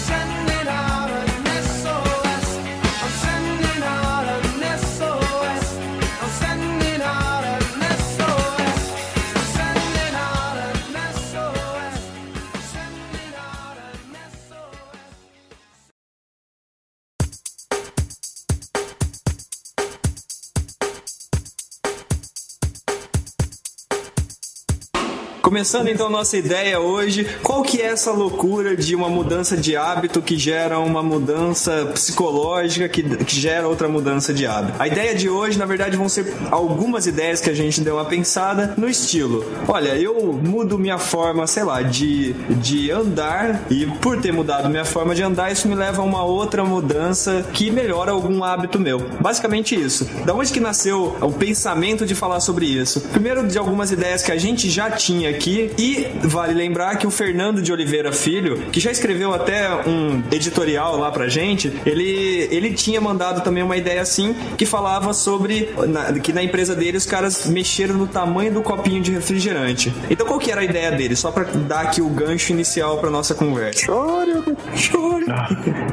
[25.41, 30.21] Começando então nossa ideia hoje, qual que é essa loucura de uma mudança de hábito
[30.21, 34.79] que gera uma mudança psicológica que, que gera outra mudança de hábito?
[34.79, 38.05] A ideia de hoje, na verdade, vão ser algumas ideias que a gente deu uma
[38.05, 39.43] pensada no estilo.
[39.67, 44.85] Olha, eu mudo minha forma, sei lá, de, de andar e por ter mudado minha
[44.85, 48.99] forma de andar, isso me leva a uma outra mudança que melhora algum hábito meu.
[49.19, 50.07] Basicamente isso.
[50.23, 53.01] Da onde que nasceu o pensamento de falar sobre isso?
[53.01, 57.11] Primeiro de algumas ideias que a gente já tinha aqui e vale lembrar que o
[57.11, 62.73] Fernando de Oliveira Filho, que já escreveu até um editorial lá pra gente, ele, ele
[62.73, 67.05] tinha mandado também uma ideia assim que falava sobre na- que na empresa dele os
[67.05, 69.91] caras mexeram no tamanho do copinho de refrigerante.
[70.09, 71.15] Então qual que era a ideia dele?
[71.15, 73.85] Só pra dar aqui o gancho inicial pra nossa conversa.
[73.85, 74.31] Chore!
[74.75, 75.25] chore.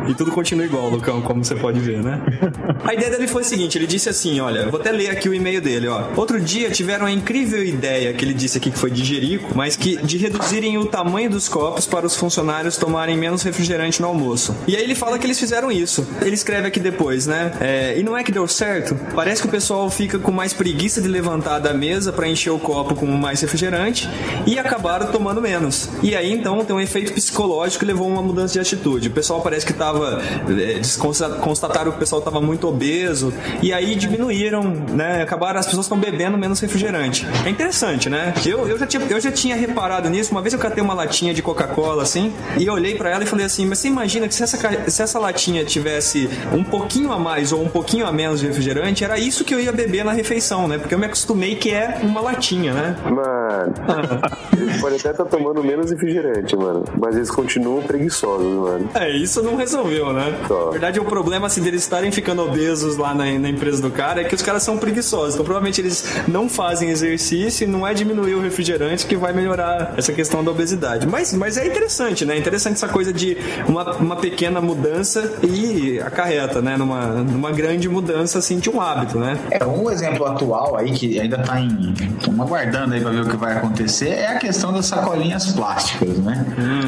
[0.08, 2.20] E tudo continua igual, Lucão, como você pode ver, né?
[2.84, 5.34] A ideia dele foi a seguinte: ele disse assim: olha, vou até ler aqui o
[5.34, 6.02] e-mail dele, ó.
[6.16, 9.02] Outro dia tiveram a incrível ideia que ele disse aqui que foi de
[9.54, 14.08] Mas que de reduzirem o tamanho dos copos para os funcionários tomarem menos refrigerante no
[14.08, 14.54] almoço.
[14.66, 16.06] E aí ele fala que eles fizeram isso.
[16.22, 17.52] Ele escreve aqui depois, né?
[17.60, 18.94] É, e não é que deu certo?
[19.14, 22.58] Parece que o pessoal fica com mais preguiça de levantar da mesa para encher o
[22.58, 24.08] copo com mais refrigerante
[24.46, 25.88] e acabaram tomando menos.
[26.02, 29.08] E aí então tem um efeito psicológico que levou a uma mudança de atitude.
[29.08, 30.22] O pessoal parece que tava.
[30.48, 30.80] É,
[31.40, 35.22] constataram que o pessoal tava muito obeso e aí diminuíram, né?
[35.22, 37.26] Acabaram, as pessoas estão bebendo menos refrigerante.
[37.44, 38.34] É interessante, né?
[38.44, 40.32] Eu, eu, já tinha, eu já tinha reparado nisso.
[40.32, 43.26] Uma vez eu catei uma latinha de Coca-Cola assim e eu olhei pra ela e
[43.26, 47.18] falei assim: Mas você imagina que se essa, se essa latinha tivesse um pouquinho a
[47.18, 50.12] mais ou um pouquinho a menos de refrigerante, era isso que eu ia beber na
[50.12, 50.78] refeição, né?
[50.78, 52.96] Porque eu me acostumei que é uma latinha, né?
[53.04, 53.74] Mano,
[54.56, 56.84] eles podem até estar tomando menos refrigerante, mano.
[56.98, 58.90] Mas eles continuam preguiçosos, mano.
[58.94, 60.38] É, isso não resolveu, né?
[60.46, 60.66] Só.
[60.66, 64.20] Na verdade, o problema assim, deles estarem ficando obesos lá na, na empresa do cara
[64.20, 65.34] é que os caras são preguiçosos.
[65.34, 69.94] Então, provavelmente, eles não fazem exercício e não é diminuir o refrigerante que vai melhorar
[69.96, 71.06] essa questão da obesidade.
[71.06, 72.36] Mas, mas é interessante, né?
[72.36, 73.36] Interessante essa coisa de
[73.66, 76.76] uma, uma pequena mudança e acarreta, né?
[76.76, 79.38] Numa, numa grande mudança, assim, de um hábito, né?
[79.50, 81.94] É, um exemplo atual aí que ainda tá em.
[82.18, 86.18] Estamos aguardando aí pra ver o que vai acontecer é a questão das sacolinhas plásticas,
[86.18, 86.44] né?
[86.56, 86.87] Não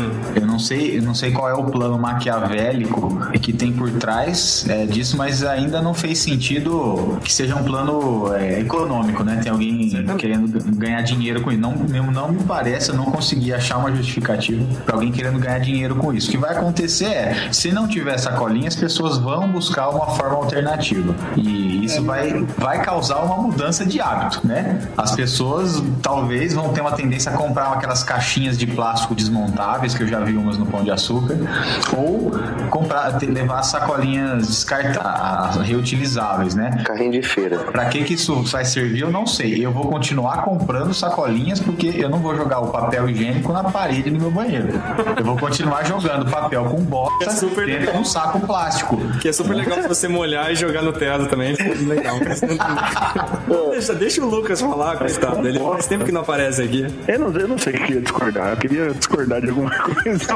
[0.60, 5.16] sei, eu não sei qual é o plano maquiavélico que tem por trás é, disso,
[5.16, 9.40] mas ainda não fez sentido que seja um plano é, econômico, né?
[9.42, 11.60] Tem alguém querendo ganhar dinheiro com isso.
[11.60, 15.58] Não, não, não me parece, eu não consegui achar uma justificativa pra alguém querendo ganhar
[15.58, 16.28] dinheiro com isso.
[16.28, 20.36] O que vai acontecer é, se não tiver sacolinha, as pessoas vão buscar uma forma
[20.36, 21.14] alternativa.
[21.36, 24.80] E isso vai, vai causar uma mudança de hábito, né?
[24.96, 30.02] As pessoas talvez vão ter uma tendência a comprar aquelas caixinhas de plástico desmontáveis, que
[30.02, 31.36] eu já vi umas no Pão de Açúcar,
[31.96, 32.32] ou
[32.70, 36.82] comprar, ter- levar sacolinhas descartáveis, reutilizáveis, né?
[36.84, 37.58] Carrinho de feira.
[37.58, 39.64] Pra que que isso vai servir, eu não sei.
[39.64, 44.10] Eu vou continuar comprando sacolinhas porque eu não vou jogar o papel higiênico na parede
[44.10, 44.68] do meu banheiro.
[45.16, 48.96] Eu vou continuar jogando papel com bosta É super dentro de um saco plástico.
[49.20, 51.54] Que é super legal se você molhar e jogar no teto também.
[51.84, 52.18] Legal.
[53.70, 55.46] deixa, deixa o Lucas falar, coitado.
[55.46, 56.86] Ele faz tempo que não aparece aqui.
[57.08, 58.50] Eu não, eu não sei o que eu ia discordar.
[58.50, 60.26] Eu queria discordar de alguma coisa.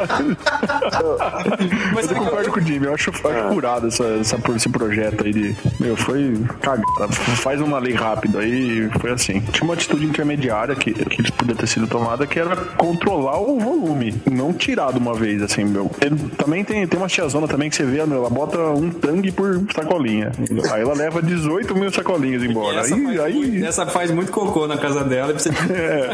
[1.95, 2.86] Mas eu concordo com o Jimmy.
[2.86, 5.57] Eu acho, acho furado essa, essa, esse projeto aí de.
[5.80, 7.12] Meu, foi cagada.
[7.12, 8.88] Faz uma lei rápida aí.
[9.01, 9.40] Foi assim.
[9.40, 14.14] Tinha uma atitude intermediária que, que podia ter sido tomada que era controlar o volume.
[14.30, 15.90] Não tirar de uma vez, assim, meu.
[16.01, 19.30] Ele, também tem, tem uma tiazona também que você vê, meu, ela bota um tangue
[19.30, 20.32] por sacolinha.
[20.72, 22.80] Aí ela leva 18 mil sacolinhas embora.
[22.80, 25.55] Essa, Aí, faz aí, muito, essa faz muito cocô na casa dela e precisa.
[25.72, 26.11] é.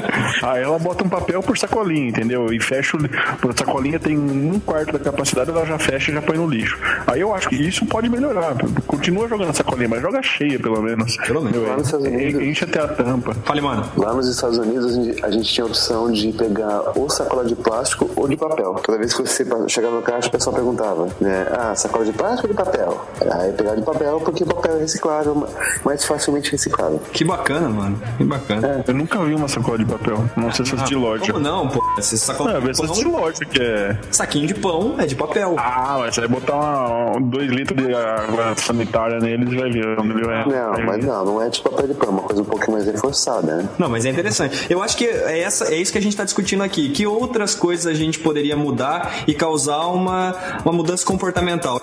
[0.47, 2.53] Aí ela bota um papel por sacolinha, entendeu?
[2.53, 3.01] E fecha o.
[3.01, 6.79] A sacolinha tem um quarto da capacidade, ela já fecha e já põe no lixo.
[7.07, 8.55] Aí eu acho que isso pode melhorar.
[8.87, 11.17] Continua jogando a sacolinha, mas joga cheia, pelo menos.
[11.27, 11.61] Pelo menos.
[11.67, 13.35] Lá nos Estados Unidos- Enche até a tampa.
[13.45, 13.85] Fale, mano.
[13.97, 17.45] Lá nos Estados Unidos, a gente, a gente tinha a opção de pegar ou sacola
[17.45, 18.75] de plástico ou de papel.
[18.83, 21.47] Toda vez que você chegava no caixa, o pessoal perguntava, né?
[21.51, 23.05] Ah, sacola de plástico ou de papel?
[23.33, 25.49] Aí pegar de papel porque o papel é reciclável, ma-
[25.85, 27.01] mais facilmente reciclável.
[27.13, 28.01] Que bacana, mano.
[28.19, 28.85] Que bacana.
[28.87, 30.25] Eu nunca vi uma sacola de papel.
[30.37, 31.33] Não sei se é de loja.
[31.33, 31.83] Como não, pô?
[31.99, 33.99] Esse sacola Não, de essa é de loja que é.
[34.11, 35.57] saquinho de pão é de papel.
[35.59, 39.71] Ah, mas você vai botar uma, um, dois litros de água sanitária neles e vai
[39.71, 40.45] ver onde ele vai.
[40.47, 42.73] Não, vai mas não, não é de papel de pão, é uma coisa um pouquinho
[42.73, 43.69] mais reforçada, né?
[43.79, 44.67] Não, mas é interessante.
[44.69, 46.91] Eu acho que é, essa, é isso que a gente está discutindo aqui.
[46.91, 50.35] Que outras coisas a gente poderia mudar e causar uma,
[50.65, 51.81] uma mudança comportamental?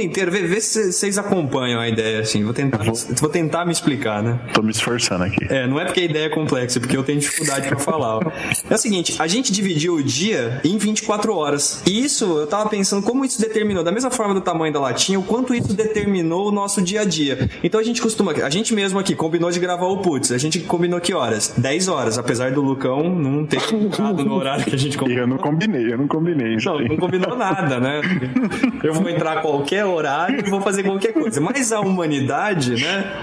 [0.00, 2.42] Mundo inteiro, vê, vê se vocês acompanham a ideia, assim.
[2.42, 4.38] Vou tentar, vou tentar me explicar, né?
[4.52, 5.46] Tô me esforçando aqui.
[5.48, 8.16] É, não é porque a ideia é complexa, é porque eu tenho dificuldade pra falar.
[8.16, 8.22] ó.
[8.68, 11.82] É o seguinte, a gente dividiu o dia em 24 horas.
[11.86, 15.18] E isso, eu tava pensando como isso determinou, da mesma forma do tamanho da latinha,
[15.18, 17.50] o quanto isso determinou o nosso dia a dia.
[17.62, 20.32] Então a gente costuma, a gente mesmo aqui combinou de gravar o Putz.
[20.32, 21.54] A gente combinou que horas?
[21.56, 25.20] 10 horas, apesar do Lucão não ter ficado no horário que a gente combinou.
[25.20, 28.00] eu não combinei, eu não combinei Não, não combinou nada, né?
[28.82, 31.40] Eu vou entrar a qualquer horário e vou fazer qualquer coisa.
[31.40, 33.20] Mas a humanidade, né?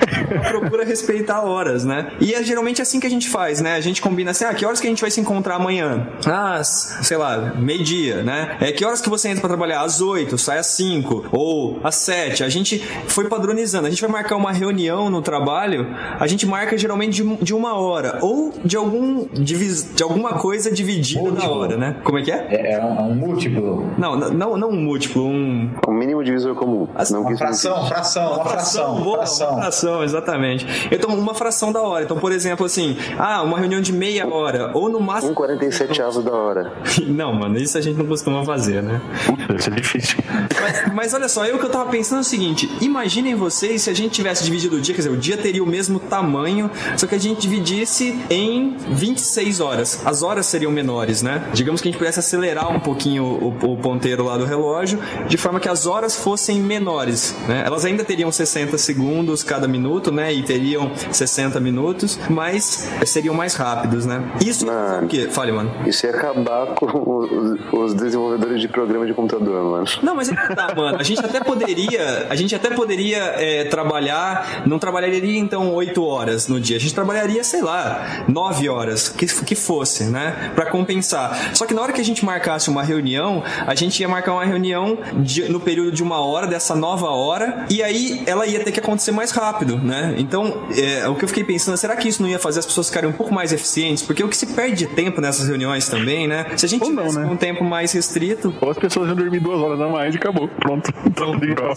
[0.49, 2.11] procura respeitar horas, né?
[2.19, 3.75] E é geralmente assim que a gente faz, né?
[3.75, 6.07] A gente combina assim, ah, que horas que a gente vai se encontrar amanhã?
[6.25, 8.57] Ah, sei lá, meio-dia, né?
[8.59, 9.81] É que horas que você entra pra trabalhar?
[9.81, 12.43] Às 8, sai às 5 ou às 7.
[12.43, 13.87] A gente foi padronizando.
[13.87, 15.87] A gente vai marcar uma reunião no trabalho,
[16.19, 21.21] a gente marca geralmente de, de uma hora ou de algum de alguma coisa dividida
[21.21, 21.57] da Múltiplo.
[21.57, 21.95] hora, né?
[22.03, 22.47] Como é que é?
[22.49, 23.85] É, é um, múltiplo.
[23.97, 26.87] Não, não, não um múltiplo, um O mínimo divisor comum.
[26.95, 29.51] As- não Uma fração, fração, uma fração, boa, fração.
[29.51, 30.65] Uma fração, exatamente.
[30.91, 32.03] Então, uma fração da hora.
[32.03, 35.33] Então, por exemplo, assim, ah, uma reunião de meia hora, ou no Um máximo.
[35.33, 36.73] 47 avos da hora.
[37.07, 38.99] Não, mano, isso a gente não costuma fazer, né?
[39.25, 40.17] Puta, isso é difícil.
[40.61, 43.89] Mas, mas olha só, eu que eu tava pensando é o seguinte: imaginem vocês se
[43.89, 47.05] a gente tivesse dividido o dia, quer dizer, o dia teria o mesmo tamanho, só
[47.07, 50.01] que a gente dividisse em 26 horas.
[50.05, 51.43] As horas seriam menores, né?
[51.53, 55.37] Digamos que a gente pudesse acelerar um pouquinho o, o ponteiro lá do relógio, de
[55.37, 57.63] forma que as horas fossem menores, né?
[57.65, 60.33] Elas ainda teriam 60 segundos cada minuto, né?
[60.33, 64.21] E teriam 60 minutos, mas seriam mais rápidos, né?
[64.45, 65.05] Isso Mano.
[65.05, 65.27] o quê?
[65.29, 65.71] Fale, mano.
[65.85, 69.85] Isso ia acabar com os, os desenvolvedores de programa de computador, mano.
[70.03, 70.97] Não, mas é que tá, mano.
[70.99, 76.47] A gente até poderia, a gente até poderia é, trabalhar, não trabalharia então 8 horas
[76.47, 76.77] no dia.
[76.77, 80.51] A gente trabalharia, sei lá, 9 horas, que, que fosse, né?
[80.55, 81.55] Pra compensar.
[81.55, 84.45] Só que na hora que a gente marcasse uma reunião, a gente ia marcar uma
[84.45, 88.71] reunião de- no período de uma hora, dessa nova hora, e aí ela ia ter
[88.71, 90.13] que acontecer mais rápido, né?
[90.17, 92.87] Então, é, o que eu fiquei pensando, será que isso não ia fazer as pessoas
[92.87, 94.03] ficarem um pouco mais eficientes?
[94.03, 96.45] Porque o que se perde de tempo nessas reuniões também, né?
[96.57, 97.25] Se a gente Ou não, tivesse né?
[97.27, 100.17] com um tempo mais restrito, Ou as pessoas iam dormir duas horas a mais e
[100.17, 100.47] acabou.
[100.59, 100.91] Pronto.
[101.15, 101.73] Tudo igual.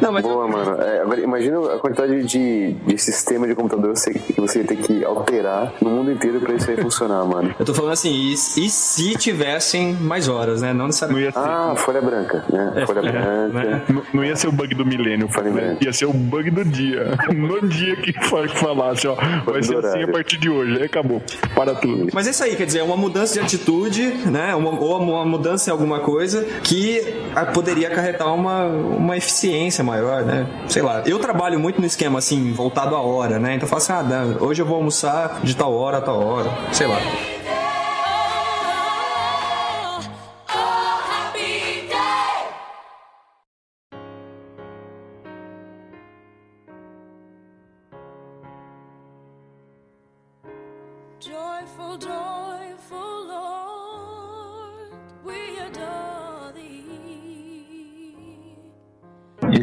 [0.00, 0.80] Não, mas Boa, mano.
[0.80, 4.76] É, agora, imagina a quantidade de, de sistema de computador você- que você ia ter
[4.76, 7.54] que alterar no mundo inteiro pra isso aí funcionar, mano.
[7.58, 10.72] eu tô falando assim, e, e se tivessem mais horas, né?
[10.72, 11.26] Não necessariamente.
[11.26, 12.84] ia ser, Ah, folha branca, né?
[12.86, 13.48] Folha branca.
[13.48, 13.82] né?
[14.12, 15.76] Não, ia ser o bug do milênio, né?
[15.80, 17.16] ia ser o bug do dia.
[17.40, 19.14] No dia que fa- que falasse, ó,
[19.44, 20.76] vai ser assim a partir de hoje.
[20.76, 21.22] Aí acabou.
[21.54, 22.08] Para tudo.
[22.12, 24.54] Mas é isso aí, quer dizer, é uma mudança de atitude, né?
[24.54, 30.22] Uma, ou uma mudança em alguma coisa que ah, poderia acarretar uma, uma eficiência maior,
[30.24, 30.46] né?
[30.68, 31.02] Sei lá.
[31.06, 33.54] Eu trabalho muito no esquema assim, voltado à hora, né?
[33.54, 36.20] Então eu falo assim, ah, Dan, hoje eu vou almoçar de tal hora a tal
[36.24, 36.50] hora.
[36.72, 36.98] Sei lá.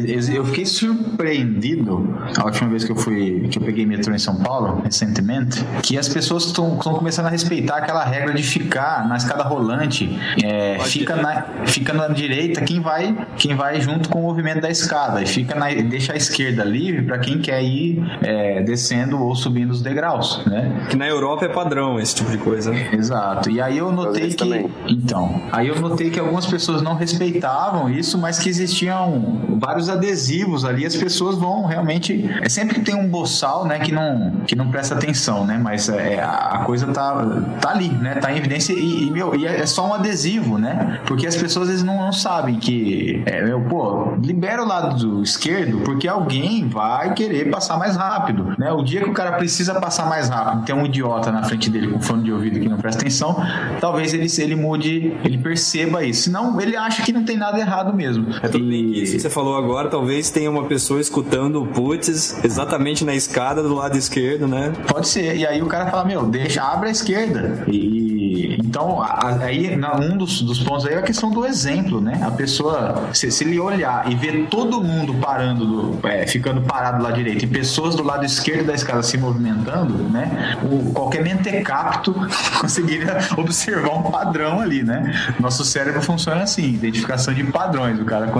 [0.08, 4.36] Eu- fiquei surpreendido a última vez que eu fui, que eu peguei metrô em São
[4.36, 9.42] Paulo, recentemente, que as pessoas estão começando a respeitar aquela regra de ficar na escada
[9.44, 10.08] rolante,
[10.42, 14.70] é, fica, na, fica na direita quem vai, quem vai junto com o movimento da
[14.70, 19.34] escada e fica na, deixa a esquerda livre para quem quer ir é, descendo ou
[19.34, 20.86] subindo os degraus, né?
[20.90, 22.70] Que na Europa é padrão esse tipo de coisa.
[22.70, 22.90] né?
[22.92, 23.50] Exato.
[23.50, 24.36] E aí eu notei que.
[24.36, 24.68] também.
[24.86, 30.64] Então, aí eu notei que algumas pessoas não respeitavam isso, mas que existiam vários adesivos
[30.64, 32.28] ali, as pessoas vão realmente.
[32.42, 35.58] É sempre que tem um boçal, né, que não, que não presta atenção, né?
[35.62, 37.14] Mas é, a a coisa tá,
[37.60, 38.14] tá ali, né?
[38.16, 41.00] Tá em evidência e, e, meu, e é só um adesivo, né?
[41.06, 43.22] Porque as pessoas às vezes não, não sabem que.
[43.26, 48.54] É, meu, pô, libera o lado do esquerdo, porque alguém vai querer passar mais rápido,
[48.58, 48.72] né?
[48.72, 51.88] O dia que o cara precisa passar mais rápido, tem um idiota na frente dele
[51.88, 53.36] com fone de ouvido que não presta atenção,
[53.80, 56.22] talvez ele, ele mude, ele perceba isso.
[56.22, 58.26] Senão, ele acha que não tem nada errado mesmo.
[58.42, 62.42] É tudo E- isso que você falou agora, talvez tenha uma pessoa escutando o putz
[62.44, 64.72] exatamente na escada do lado esquerdo, né?
[64.86, 65.36] Pode ser.
[65.36, 67.64] E aí o cara fala, meu, deixa, abre a esquerda.
[67.66, 68.07] E
[68.58, 69.00] então,
[69.40, 72.20] aí um dos, dos pontos aí é a questão do exemplo, né?
[72.22, 76.98] A pessoa, se, se ele olhar e ver todo mundo parando, do- é, ficando parado
[76.98, 80.56] do lado direito, e pessoas do lado esquerdo da escada se movimentando, né?
[80.62, 82.14] O, qualquer mentecapto
[82.60, 85.12] conseguiria observar um padrão ali, né?
[85.40, 88.30] Nosso cérebro funciona assim, identificação de padrões, o cara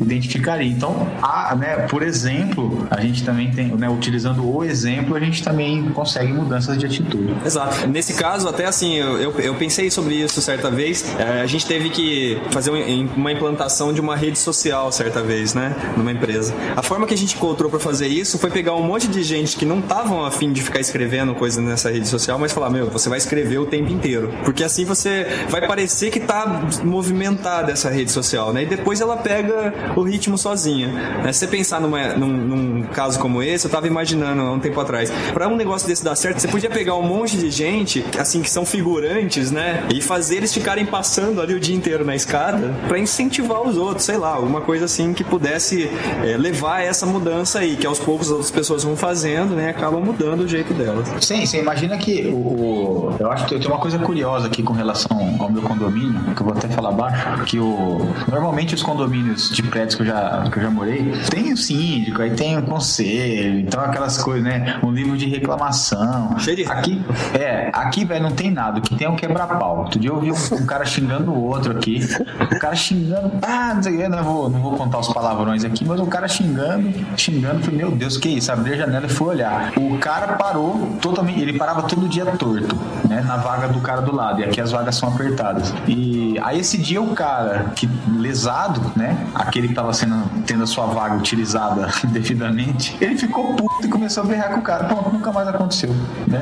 [0.00, 0.70] identificaria.
[0.70, 5.42] Então, a, né, por exemplo, a gente também tem, né, utilizando o exemplo, a gente
[5.42, 7.34] também consegue mudanças de atitude.
[7.44, 7.86] Exato.
[7.86, 11.04] Nesse caso, até assim, eu, eu, eu pensei sobre isso certa vez.
[11.18, 15.54] É, a gente teve que fazer um- uma implantação de uma rede social certa vez,
[15.54, 15.74] né?
[15.96, 16.54] Numa empresa.
[16.76, 19.56] A forma que a gente encontrou para fazer isso foi pegar um monte de gente
[19.56, 23.08] que não estavam afim de ficar escrevendo coisa nessa rede social, mas falar, meu, você
[23.08, 24.32] vai escrever o tempo inteiro.
[24.44, 28.62] Porque assim você vai parecer que tá movimentada essa rede social, né?
[28.62, 30.88] E depois ela pega o ritmo sozinha.
[31.22, 31.32] Né?
[31.32, 34.80] Se você pensar numa- num, num caso como esse, eu tava imaginando há um tempo
[34.80, 38.40] atrás, para um negócio desse dar certo, você podia pegar um monte de gente, assim,
[38.42, 39.82] que são figurantes antes, né?
[39.92, 44.04] E fazer eles ficarem passando ali o dia inteiro na escada pra incentivar os outros,
[44.04, 45.90] sei lá, alguma coisa assim que pudesse
[46.24, 49.70] é, levar a essa mudança aí, que aos poucos as outras pessoas vão fazendo, né?
[49.70, 51.08] Acabam mudando o jeito delas.
[51.20, 55.36] Sim, você imagina que o, eu acho que tem uma coisa curiosa aqui com relação
[55.40, 59.62] ao meu condomínio, que eu vou até falar baixo, que o normalmente os condomínios de
[59.64, 63.58] prédios que eu já que eu já morei, tem o síndico, aí tem o conselho,
[63.60, 66.38] então aquelas coisas, né, um livro de reclamação.
[66.38, 67.00] Cheio de- Aqui,
[67.38, 69.78] é, aqui velho não tem nada, o que tem é quebra-pau.
[69.78, 72.00] Outro dia eu ouvi um, cara xingando o outro aqui,
[72.40, 75.98] o cara xingando, ah, não sei não vou, não vou contar os palavrões aqui, mas
[76.00, 78.52] o cara xingando, xingando, falei, meu Deus, que isso?
[78.52, 79.72] Abri a janela e fui olhar.
[79.76, 82.76] O cara parou totalmente, ele parava todo dia torto,
[83.08, 85.72] né, na vaga do cara do lado, e aqui as vagas são apertadas.
[85.88, 87.88] E aí esse dia o cara que
[88.18, 93.86] lesado, né, aquele que tava sendo tendo a sua vaga utilizada devidamente, ele ficou puto
[93.86, 94.84] e começou a berrar com o cara.
[94.84, 95.94] Pronto, nunca mais aconteceu,
[96.26, 96.40] né?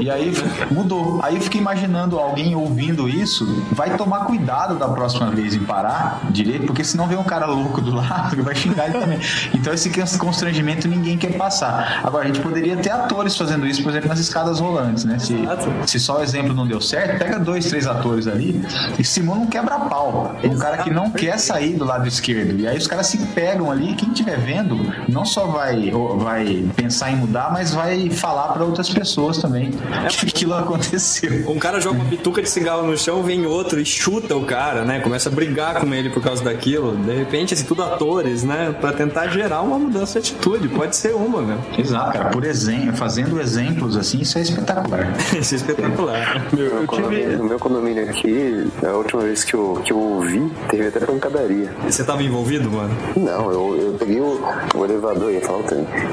[0.00, 0.32] E aí
[0.70, 1.20] mudou.
[1.22, 6.20] Aí eu fiquei imaginando alguém ouvindo isso, vai tomar cuidado da próxima vez em parar
[6.30, 9.18] direito, porque senão vem um cara louco do lado que vai xingar ele também.
[9.54, 12.00] Então esse constrangimento ninguém quer passar.
[12.04, 15.18] Agora a gente poderia ter atores fazendo isso, por exemplo, nas escadas rolantes, né?
[15.18, 15.70] Se, Exato.
[15.86, 18.60] se só o exemplo não deu certo, pega dois, três atores ali
[18.98, 20.36] e simula um quebra-pau.
[20.44, 22.58] Um cara que não quer sair do lado esquerdo.
[22.58, 24.76] E aí os caras se pegam ali, quem estiver vendo,
[25.08, 29.70] não só vai, vai pensar em mudar, mas vai falar para outras pessoas também
[30.10, 31.50] que aquilo aconteceu.
[31.50, 34.84] Um cara joga uma bituca de cigarro no chão, vem outro e chuta o cara,
[34.84, 35.00] né?
[35.00, 36.96] Começa a brigar com ele por causa daquilo.
[36.96, 38.74] De repente, assim, tudo atores, né?
[38.80, 40.68] Pra tentar gerar uma mudança de atitude.
[40.68, 41.58] Pode ser uma, né?
[41.78, 42.30] Exato, cara.
[42.30, 45.12] Por exemplo, fazendo exemplos assim, isso é espetacular.
[45.40, 46.46] Isso é espetacular.
[46.52, 47.36] Meu, eu No condomínio- tive.
[47.36, 51.72] No meu condomínio aqui, a última vez que eu, que eu ouvi, teve até pancadaria.
[51.84, 52.94] Você tava envolvido, mano?
[53.16, 54.40] Não, eu, eu peguei o,
[54.74, 55.64] o elevador, ia falar o.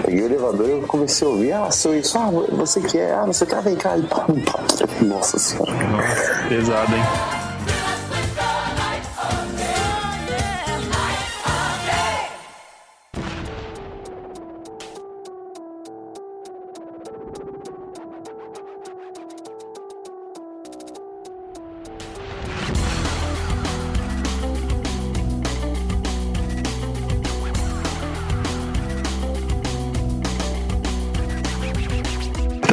[0.05, 3.13] Peguei o elevador e eu comecei a ouvir, ah, sou isso, ah, você que é,
[3.13, 4.59] ah, você quer, vem cá, e pá, pá.
[5.01, 5.72] Nossa senhora.
[6.49, 7.42] Pesado, hein?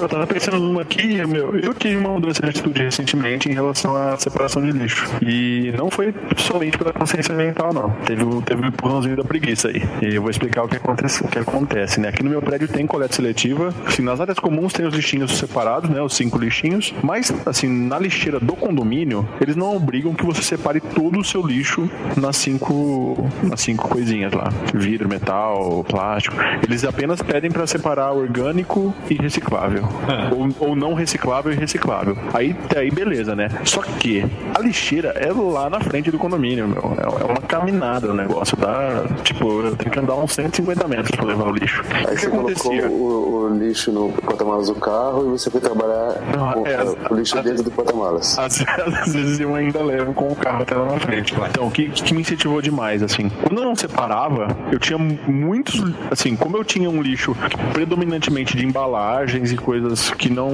[0.02, 3.96] Eu tava pensando numa aqui, meu, eu tive uma mudança de atitude recentemente em relação
[3.96, 5.06] à separação de lixo.
[5.22, 7.90] E não foi somente pela consciência ambiental, não.
[8.06, 9.82] Teve teve o empurrãozinho da preguiça aí.
[10.02, 12.08] E eu vou explicar o que acontece, o que acontece, né?
[12.08, 13.74] Aqui no meu prédio tem coleta seletiva.
[13.86, 16.00] Assim, nas áreas comuns tem os lixinhos separados, né?
[16.00, 16.94] Os cinco lixinhos.
[17.02, 21.46] Mas, assim, na lixeira do condomínio, eles não obrigam que você separe todo o seu
[21.46, 24.50] lixo nas cinco, nas cinco coisinhas lá.
[24.74, 26.36] Vidro, metal, plástico.
[26.62, 29.88] Eles apenas pedem para separar orgânico e reciclável.
[30.36, 32.16] Ou, ou não reciclável e reciclável.
[32.32, 33.48] Aí, aí beleza, né?
[33.64, 34.24] Só que
[34.54, 36.96] a lixeira é lá na frente do condomínio, meu.
[36.98, 39.04] É, é uma caminhada o negócio, dá.
[39.22, 41.82] Tipo, eu tenho que andar uns 150 metros pra levar o lixo.
[41.92, 45.60] Aí o que você colocou o, o lixo no porta-malas do carro e você foi
[45.60, 46.78] trabalhar Não, com é,
[47.10, 48.38] o lixo a- dentro do porta-malas.
[48.38, 48.62] Às,
[49.02, 51.34] às vezes eu ainda levo com o carro até lá na frente.
[51.50, 53.28] Então, o que, que me incentivou demais, assim?
[53.42, 55.80] Quando eu não separava, eu tinha muitos.
[56.10, 57.34] Assim, como eu tinha um lixo
[57.72, 59.79] predominantemente de embalagens e coisas
[60.16, 60.50] que não,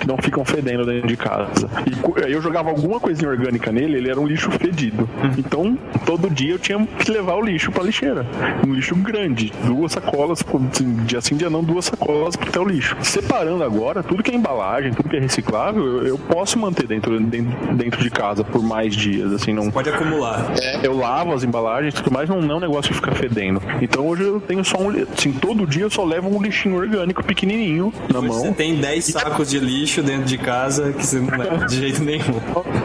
[0.00, 1.68] que não ficam fedendo dentro de casa.
[1.86, 5.08] E aí eu jogava alguma coisinha orgânica nele, ele era um lixo fedido.
[5.38, 8.26] Então, todo dia eu tinha que levar o lixo pra lixeira.
[8.66, 12.96] Um lixo grande, duas sacolas, assim, dia sim, dia não, duas sacolas até o lixo.
[13.02, 17.18] Separando agora, tudo que é embalagem, tudo que é reciclável, eu, eu posso manter dentro,
[17.20, 19.70] dentro, dentro de casa por mais dias, assim, não...
[19.70, 20.52] Pode acumular.
[20.82, 23.62] Eu lavo as embalagens tudo mais, não, não é um negócio que fica fedendo.
[23.80, 24.90] Então hoje eu tenho só um.
[24.90, 28.53] Assim, todo dia eu só levo um lixinho orgânico pequenininho na mão.
[28.54, 32.40] Tem 10 sacos de lixo dentro de casa que você não leva de jeito nenhum.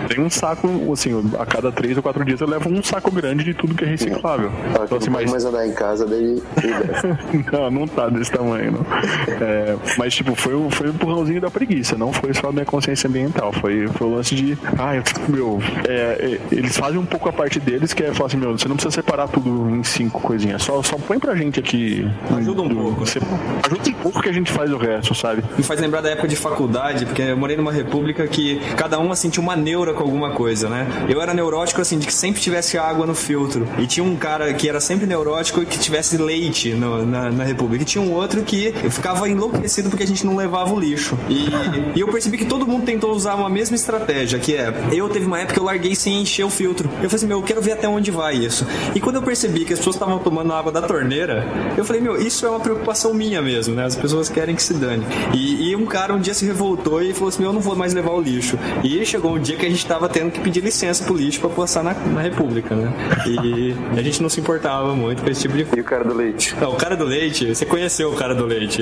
[0.07, 3.43] Tem um saco, assim, a cada três ou quatro dias eu levo um saco grande
[3.43, 4.51] de tudo que é reciclável.
[4.73, 7.49] Fala Então, assim, mas mais andar em casa, daí ele desce.
[7.51, 8.85] não, não tá desse tamanho, não.
[9.45, 12.65] É, mas, tipo, foi, o- foi o empurrãozinho da preguiça, não foi só a minha
[12.65, 13.51] consciência ambiental.
[13.53, 17.33] Foi, foi o lance de, ah, eu, meu, é, é, eles fazem um pouco a
[17.33, 20.63] parte deles, que é falar assim, meu, você não precisa separar tudo em cinco coisinhas,
[20.63, 22.07] só, só põe pra gente aqui.
[22.37, 23.05] Ajuda um pouco.
[23.05, 23.19] Você,
[23.65, 25.43] ajuda um pouco que a gente faz o resto, sabe?
[25.59, 29.11] Me faz lembrar da época de faculdade, porque eu morei numa república que cada um
[29.11, 30.87] assim, tinha uma neura com alguma coisa, né?
[31.09, 33.67] Eu era neurótico assim, de que sempre tivesse água no filtro.
[33.77, 37.43] E tinha um cara que era sempre neurótico e que tivesse leite no- na, na
[37.43, 37.83] república.
[37.83, 41.17] E tinha um outro que ficava enlouquecido porque a gente não levava o lixo.
[41.27, 41.49] E,
[41.93, 45.25] e eu percebi que todo mundo tentou usar uma mesma estratégia, que é, eu teve
[45.25, 46.87] uma época que eu larguei sem encher o filtro.
[47.03, 48.65] Eu falei assim, meu, eu quero ver até onde vai isso.
[48.95, 51.45] E quando eu percebi que as pessoas estavam tomando água da torneira,
[51.75, 53.83] eu falei, meu, isso é uma preocupação minha mesmo, né?
[53.83, 55.05] As pessoas querem que se dane.
[55.33, 57.75] E E, e um cara um dia se revoltou e falou assim: Eu não vou
[57.75, 58.57] mais levar o lixo.
[58.83, 61.49] E chegou um dia que a gente tava tendo que pedir licença pro lixo pra
[61.49, 62.91] passar na, na República, né?
[63.25, 65.77] E a gente não se importava muito com esse tipo de coisa.
[65.77, 66.55] E o cara do leite?
[66.59, 68.81] Não, o cara do leite, você conheceu o cara do leite?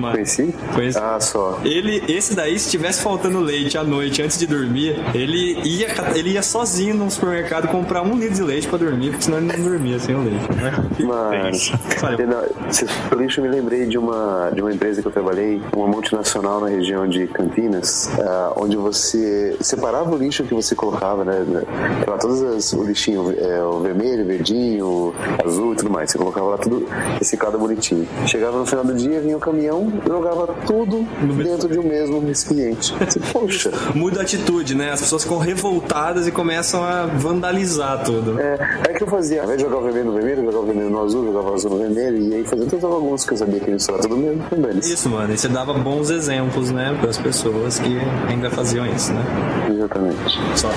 [0.00, 0.12] Mas...
[0.12, 0.54] Conheci?
[0.74, 0.98] Conheci.
[0.98, 1.60] Ah, só.
[1.64, 6.30] Ele, esse daí, se tivesse faltando leite à noite antes de dormir, ele ia, ele
[6.30, 9.64] ia sozinho no supermercado comprar um litro de leite pra dormir, porque senão ele não
[9.64, 10.52] dormia sem o leite.
[10.54, 10.72] Né?
[11.00, 11.72] Mas,
[13.08, 16.60] for lixo, eu me lembrei de uma, de uma empresa que eu trabalhei, uma multinacional
[16.60, 21.44] na região de Campinas, ah, onde você separava o lixo que você colocava, né?
[22.06, 25.14] Lá todos as, o lixinho, é, o vermelho, verdinho, o
[25.44, 26.10] azul e tudo mais.
[26.10, 26.86] Você colocava lá tudo
[27.18, 28.08] reciclado bonitinho.
[28.26, 31.06] Chegava no final do dia, vinha o caminhão, jogava tudo
[31.42, 32.94] dentro de um mesmo recipiente.
[32.98, 33.70] Você, Poxa.
[33.94, 34.92] Muda a atitude, né?
[34.92, 38.40] As pessoas ficam revoltadas e começam a vandalizar tudo.
[38.40, 38.56] É,
[38.88, 40.90] aí que eu fazia, ao invés de jogar o vermelho no vermelho, jogava o vermelho
[40.90, 43.60] no azul, jogava o azul no vermelho, e aí fazia todas algumas que eu sabia
[43.60, 44.42] que eles era tudo mesmo.
[44.82, 45.32] Isso, mano.
[45.34, 46.96] E você dava bons exemplos, né?
[47.00, 49.24] Para as pessoas que ainda faziam isso, né?
[49.70, 50.18] Exatamente.
[50.56, 50.68] Só.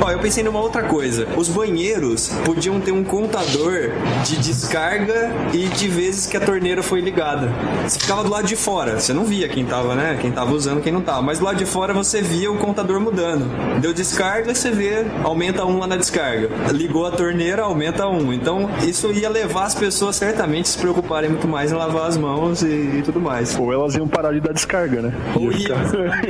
[0.00, 1.26] Ó, eu pensei numa outra coisa.
[1.36, 3.90] Os banheiros podiam ter um contador
[4.24, 7.50] de descarga e de vezes que a torneira foi ligada.
[7.82, 10.18] Você ficava do lado de fora, você não via quem tava, né?
[10.20, 11.22] Quem tava usando, quem não tava.
[11.22, 13.46] Mas do lado de fora você via o contador mudando.
[13.80, 16.50] Deu descarga, você vê, aumenta um lá na descarga.
[16.72, 18.32] Ligou a torneira, aumenta um.
[18.32, 22.16] Então, isso ia levar as pessoas certamente a se preocuparem muito mais em lavar as
[22.18, 22.66] mãos e,
[22.98, 23.58] e tudo mais.
[23.58, 25.12] Ou elas iam parar de dar descarga, né?
[25.34, 25.74] Ou ia.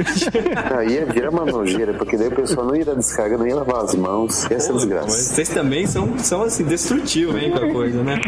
[0.79, 3.56] Aí ia virar uma nojeira, porque daí o pessoal não ia dar descarga, não ia
[3.57, 4.45] lavar as mãos.
[4.51, 5.09] Essa é Mas desgraça.
[5.35, 8.21] vocês também são, são assim, destrutivos, hein, com a coisa, né?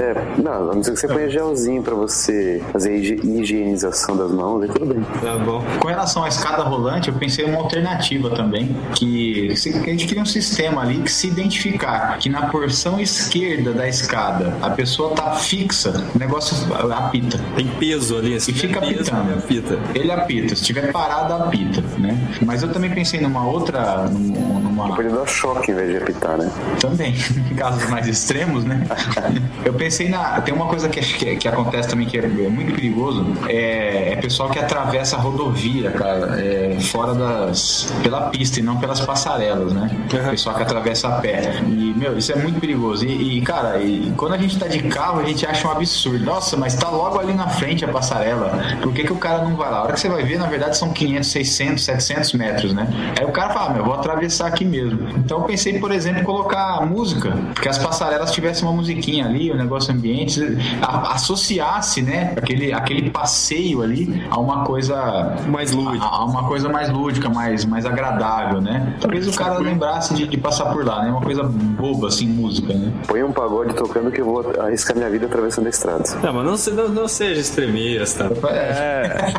[0.00, 4.62] É, não, a não ser que você ponha gelzinho pra você fazer higienização das mãos,
[4.62, 5.02] aí tudo bem.
[5.20, 5.62] Tá bom.
[5.80, 9.54] Com relação à escada rolante, eu pensei em uma alternativa também, que a
[9.90, 14.70] gente cria um sistema ali que se identificar que na porção esquerda da escada a
[14.70, 16.56] pessoa tá fixa, o negócio
[16.92, 17.38] apita.
[17.56, 18.52] Tem peso ali, assim.
[18.52, 19.30] E fica tem peso, apitando.
[19.30, 19.78] ele apita.
[19.98, 22.16] Ele apita, se tiver parado, apita, né?
[22.44, 24.08] Mas eu também pensei numa outra.
[24.08, 26.50] num- numa Pode dar choque em vez de apitar, né?
[26.80, 27.14] também,
[27.50, 28.84] em casos mais extremos, né?
[29.64, 30.40] Eu pensei na.
[30.40, 34.16] Tem uma coisa que, que, que acontece também que é, é muito perigoso: é, é
[34.16, 37.92] pessoal que atravessa a rodovia, cara, é, fora das.
[38.02, 39.90] pela pista e não pelas passarelas, né?
[39.92, 40.30] Uhum.
[40.30, 41.60] Pessoal que atravessa a pé.
[41.66, 43.04] E, meu, isso é muito perigoso.
[43.04, 46.24] E, e, cara, e quando a gente tá de carro, a gente acha um absurdo.
[46.24, 48.52] Nossa, mas tá logo ali na frente a passarela.
[48.82, 49.78] Por que, que o cara não vai lá?
[49.78, 52.86] A hora que você vai ver, na verdade, são 500, 600, 700 metros, né?
[53.18, 55.08] Aí o cara fala, ah, meu, eu vou atravessar aqui mesmo.
[55.16, 59.50] Então eu pensei, por exemplo, em colocar música, que as passarelas tivessem uma musiquinha ali,
[59.50, 60.40] o negócio ambiente,
[60.80, 66.04] a- associasse, né, aquele, aquele passeio ali a uma coisa Mais lúdico.
[66.04, 68.94] a, a uma coisa mais lúdica, mais, mais agradável, né?
[69.00, 71.10] Talvez o cara lembrasse de, de passar por lá, né?
[71.10, 72.92] Uma coisa boba, assim, música, né?
[73.06, 76.02] Põe um pagode tocando que eu vou arriscar minha vida atravessando a estrada.
[76.22, 78.30] Não, mas não, se- não, não seja extremista.
[78.50, 79.32] É,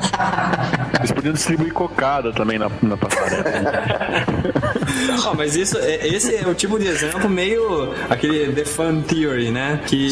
[0.99, 3.43] Eles podiam distribuir cocada também na, na passarela.
[5.25, 9.51] Ah, mas isso, é- esse é o tipo de exemplo meio aquele The Fun Theory,
[9.51, 9.81] né?
[9.85, 10.09] Que,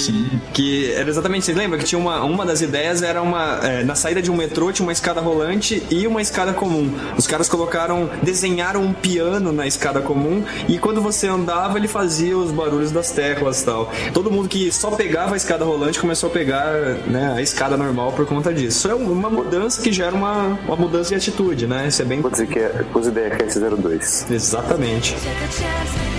[0.54, 3.96] que era exatamente, você lembra que tinha uma, uma das ideias era uma é, na
[3.96, 6.92] saída de um metrô tinha uma escada rolante e uma escada comum.
[7.18, 12.38] Os caras colocaram, desenharam um piano na escada comum e quando você andava ele fazia
[12.38, 13.92] os barulhos das teclas e tal.
[14.14, 16.72] Todo mundo que só pegava a escada rolante começou a pegar
[17.08, 18.78] né, a escada normal por conta disso.
[18.80, 21.88] Isso é uma mudança que gera uma, uma mudança de atitude, né?
[21.88, 24.26] Isso é bem Vou dizer que é Pus Ideia Cast 02.
[24.32, 24.91] exatamente.
[25.00, 26.11] Take a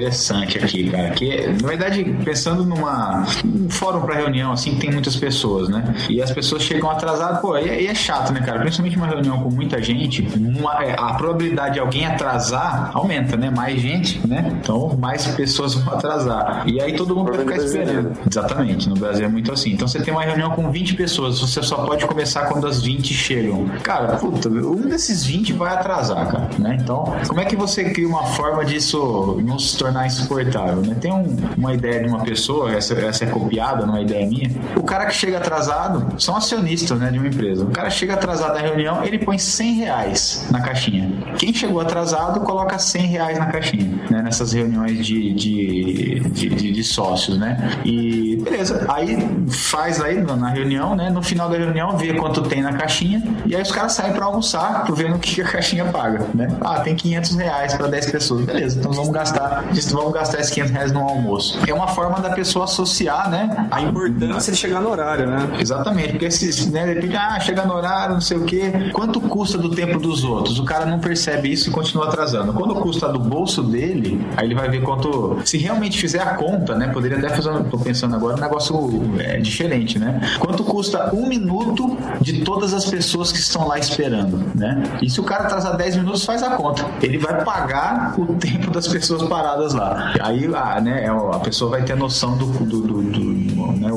[0.00, 5.16] interessante aqui, cara, que na verdade, pensando numa um fórum para reunião assim, tem muitas
[5.16, 5.94] pessoas, né?
[6.08, 8.60] E as pessoas chegam atrasadas, pô, e, é- e é chato, né, cara?
[8.60, 13.50] Principalmente uma reunião com muita gente, uma- é, a probabilidade de alguém atrasar aumenta, né?
[13.50, 14.56] Mais gente, né?
[14.60, 16.62] Então, mais pessoas vão atrasar.
[16.66, 18.12] E aí todo mundo vai ficar esperando.
[18.28, 19.72] Exatamente, no Brasil é muito assim.
[19.72, 23.12] Então você tem uma reunião com 20 pessoas, você só pode começar quando as 20
[23.12, 23.66] chegam.
[23.82, 26.78] Cara, puta, um desses 20 vai atrasar, cara, né?
[26.80, 30.96] Então, como é que você cria uma forma disso não se tornar insuportável, né?
[31.00, 34.50] Tem um- uma ideia de uma pessoa, essa, essa é copiada, não é ideia minha.
[34.76, 37.64] O cara que chega atrasado são acionistas, né, de uma empresa.
[37.64, 41.10] O cara chega atrasado na reunião, ele põe 100 reais na caixinha.
[41.38, 44.22] Quem chegou atrasado coloca 100 reais na caixinha, né?
[44.22, 47.70] Nessas reuniões de, de, de, de- de sócios, né?
[47.84, 49.16] E beleza, aí
[49.48, 51.10] faz aí na reunião, né?
[51.10, 54.24] No final da reunião, vê quanto tem na caixinha e aí os caras saem pra
[54.26, 56.48] almoçar, vendo o que a caixinha paga, né?
[56.60, 58.44] Ah, tem 500 reais pra 10 pessoas.
[58.44, 61.58] Beleza, então vamos gastar, vamos gastar esses 500 reais no almoço.
[61.66, 63.68] É uma forma da pessoa associar, né?
[63.70, 65.58] A importância de chegar no horário, né?
[65.58, 68.90] Exatamente, porque se, né, de repente, ah, chega no horário, não sei o quê.
[68.92, 70.58] Quanto custa do tempo dos outros?
[70.58, 72.52] O cara não percebe isso e continua atrasando.
[72.52, 75.38] Quando custa do bolso dele, aí ele vai ver quanto.
[75.44, 76.88] Se realmente fizer a conta, né?
[76.88, 80.20] Poderia até fazer, tô pensando agora, um negócio é, diferente, né?
[80.38, 84.82] Quanto custa um minuto de todas as pessoas que estão lá esperando, né?
[85.02, 86.84] E se o cara atrasar 10 minutos, faz a conta.
[87.02, 90.14] Ele vai pagar o tempo das pessoas paradas lá.
[90.20, 93.02] Aí, ah, né, a pessoa vai ter noção do, do, do,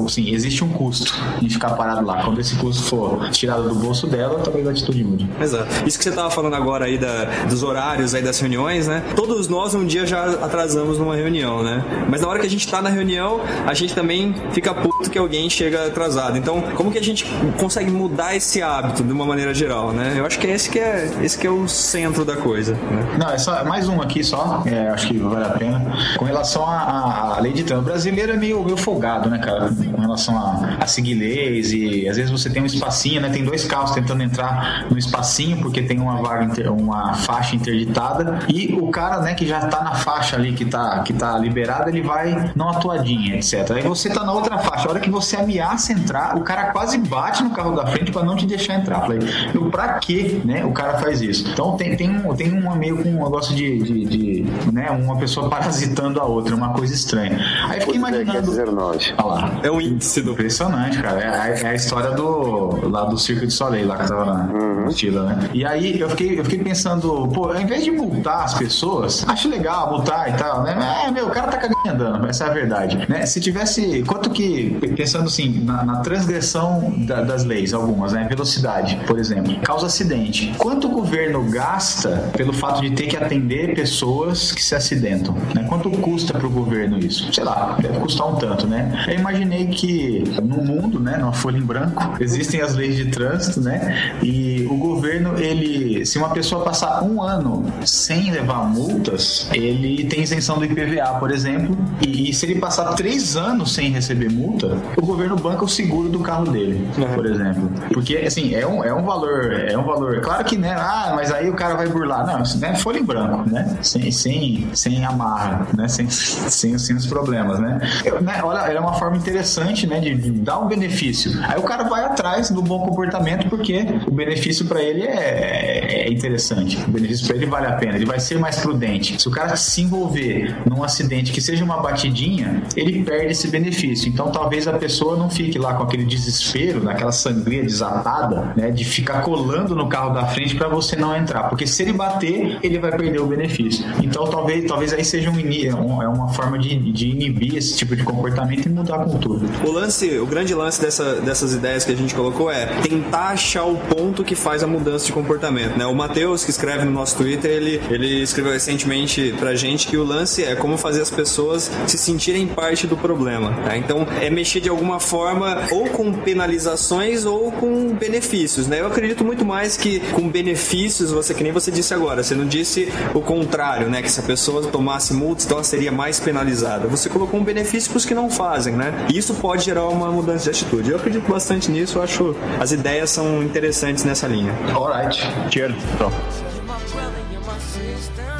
[0.03, 2.23] né, assim, existe um custo em ficar parado lá.
[2.23, 5.29] Quando esse custo for tirado do bolso dela, talvez a atitude mude.
[5.41, 5.67] Exato.
[5.87, 9.03] Isso que você tava falando agora aí da, dos horários aí das reuniões, né?
[9.15, 11.83] Todos nós um dia já atrasamos numa reunião, né?
[12.09, 15.17] Mas na hora que a gente tá na reunião, a gente também fica puto que
[15.17, 16.37] alguém chega atrasado.
[16.37, 17.25] Então, como que a gente
[17.59, 20.13] consegue mudar esse hábito de uma maneira geral, né?
[20.17, 23.17] Eu acho que esse que é, esse que é o centro da coisa, né?
[23.19, 25.93] Não, é só mais um aqui só, é, acho que vale a pena.
[26.17, 29.69] Com relação à- lei de trânsito, o brasileiro é meio, meio folgado, né, cara?
[29.93, 33.29] Com relação a, a seguir leis e às vezes você tem um espacinho, né?
[33.29, 38.39] Tem dois carros tentando entrar no espacinho porque tem uma vaga, inter- uma faixa interditada
[38.47, 41.89] e o cara, né, que já tá na faixa ali, que tá, que tá liberado,
[41.89, 43.71] ele vai não atuadinha, etc.
[43.71, 46.97] Aí você tá na outra faixa, a hora que você ameaça entrar, o cara quase
[46.97, 49.01] bate no carro da frente pra não te deixar entrar.
[49.01, 49.19] Falei,
[49.53, 51.47] eu, pra que, né, o cara faz isso?
[51.51, 55.17] Então tem, tem, um, tem uma meio com um negócio de, de, de, né, uma
[55.17, 57.39] pessoa parasitando a outra, uma coisa estranha.
[57.69, 58.41] Aí eu fiquei Quer imaginando.
[58.41, 59.13] dizer nós.
[59.17, 59.51] Olha lá.
[59.63, 60.19] É o índice.
[60.21, 61.19] Impressionante, cara.
[61.21, 64.43] É, a- é a história do lá do Circo de Soleil, lá que tava na
[64.83, 65.49] mochila, né?
[65.53, 69.49] E aí eu fiquei, eu fiquei pensando, pô, ao invés de multar as pessoas, acho
[69.49, 71.03] legal multar e tal, né?
[71.07, 73.05] É, meu, o cara tá cagando andando, essa é a verdade.
[73.09, 73.25] Né?
[73.25, 74.03] Se tivesse.
[74.07, 78.25] Quanto que, pensando assim, na, na transgressão da- das leis, algumas, né?
[78.29, 80.53] Velocidade, por exemplo, causa acidente.
[80.57, 85.35] Quanto o governo gasta pelo fato de ter que atender pessoas que se acidentam?
[85.53, 85.65] Né?
[85.67, 87.31] Quanto custa pro governo isso?
[87.33, 89.05] Sei lá, deve custar um tanto, né?
[89.07, 93.61] Eu imaginei que no mundo, né, numa folha em branco, existem as leis de trânsito,
[93.61, 94.13] né?
[94.23, 100.21] E o governo, ele, se uma pessoa passar um ano sem levar multas, ele tem
[100.21, 101.77] isenção do IPVA, por exemplo.
[102.01, 106.09] E, e se ele passar três anos sem receber multa, o governo banca o seguro
[106.09, 107.69] do carro dele, por exemplo.
[107.93, 110.21] Porque, assim, é um, é um valor, é um valor.
[110.21, 110.73] Claro que, né?
[110.77, 112.25] Ah, mas aí o cara vai burlar.
[112.25, 112.75] Não, isso, né?
[112.75, 113.77] Folha em branco, né?
[113.81, 115.87] Sem, sem, sem amarra, né?
[115.87, 117.79] Sem, sem, sem os problemas, né?
[118.03, 118.41] Eu, né?
[118.43, 119.99] Olha, é uma forma interessante, né?
[119.99, 121.31] De, de dar um benefício.
[121.43, 126.11] Aí o cara vai atrás do bom comportamento porque o benefício para ele é, é
[126.11, 126.77] interessante.
[126.87, 127.95] O benefício para ele vale a pena.
[127.95, 129.21] Ele vai ser mais prudente.
[129.21, 134.07] Se o cara se envolver num acidente que seja uma batidinha, ele perde esse benefício.
[134.09, 138.71] Então talvez a pessoa não fique lá com aquele desespero, naquela sangria desatada, né?
[138.71, 141.49] De ficar colando no carro da frente para você não entrar.
[141.49, 143.85] Porque se ele bater, ele vai perder o benefício.
[144.01, 147.95] Então talvez, talvez aí seja ini- um- é uma forma de, de inibir esse tipo
[147.95, 149.41] de comportamento e mudar a cultura.
[149.65, 153.63] O lance, o grande lance dessa- dessas ideias que a gente colocou é tentar achar
[153.65, 155.85] o ponto que faz a mudança de comportamento, né?
[155.85, 160.03] O Matheus, que escreve no nosso Twitter, ele, ele escreveu recentemente pra gente que o
[160.03, 163.77] lance é como fazer as pessoas se sentirem parte do problema, tá?
[163.77, 168.81] Então, é mexer de alguma forma ou com penalizações ou com benefícios, né?
[168.81, 172.45] Eu acredito muito mais que com benefícios, você que nem você disse agora, você não
[172.45, 174.01] disse o contrário, né?
[174.01, 176.87] Que se a pessoa tomasse multas, então ela seria mais penalizada.
[176.87, 179.07] Você colocou um benefício para os que não fazem, né?
[179.11, 180.91] E isso pode gerar uma mudança de atitude.
[180.91, 184.42] Eu acredito bastante nisso, eu acho as ideias são interessantes nessa linha.
[184.75, 185.13] Alright.
[185.49, 185.73] Cheers.
[185.95, 186.11] Então.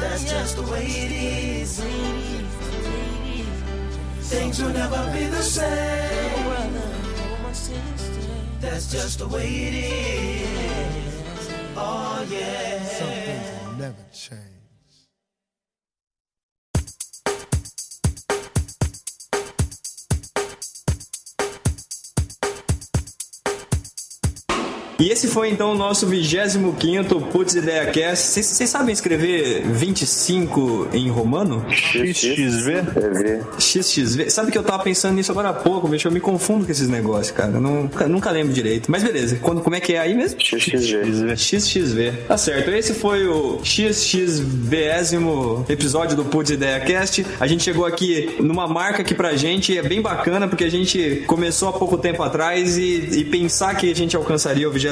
[0.00, 1.80] That's just the way it is.
[4.20, 6.74] Things will never be the same.
[8.60, 11.50] That's just the way it is.
[11.76, 12.82] Oh yeah.
[12.84, 14.43] Some things will never change.
[24.98, 28.28] E esse foi então o nosso 25 Putz Ideia Cast.
[28.28, 31.64] Vocês- sabem escrever 25 em romano?
[31.68, 32.84] XXV?
[33.58, 34.30] XXV.
[34.30, 36.06] Sabe que eu tava pensando nisso agora há pouco, bicho?
[36.06, 37.50] Eu me confundo com esses negócios, cara.
[37.52, 38.88] Eu nunca, nunca lembro direito.
[38.88, 39.36] Mas beleza.
[39.42, 40.40] Quando, como é que é aí mesmo?
[40.40, 41.36] XXV.
[41.36, 42.12] XXV.
[42.28, 42.70] Tá certo.
[42.70, 47.26] Esse foi o XXVésimo episódio do Putz Ideia Cast.
[47.40, 51.24] A gente chegou aqui numa marca que pra gente é bem bacana, porque a gente
[51.26, 54.84] começou há pouco tempo atrás e, e pensar que a gente alcançaria o 25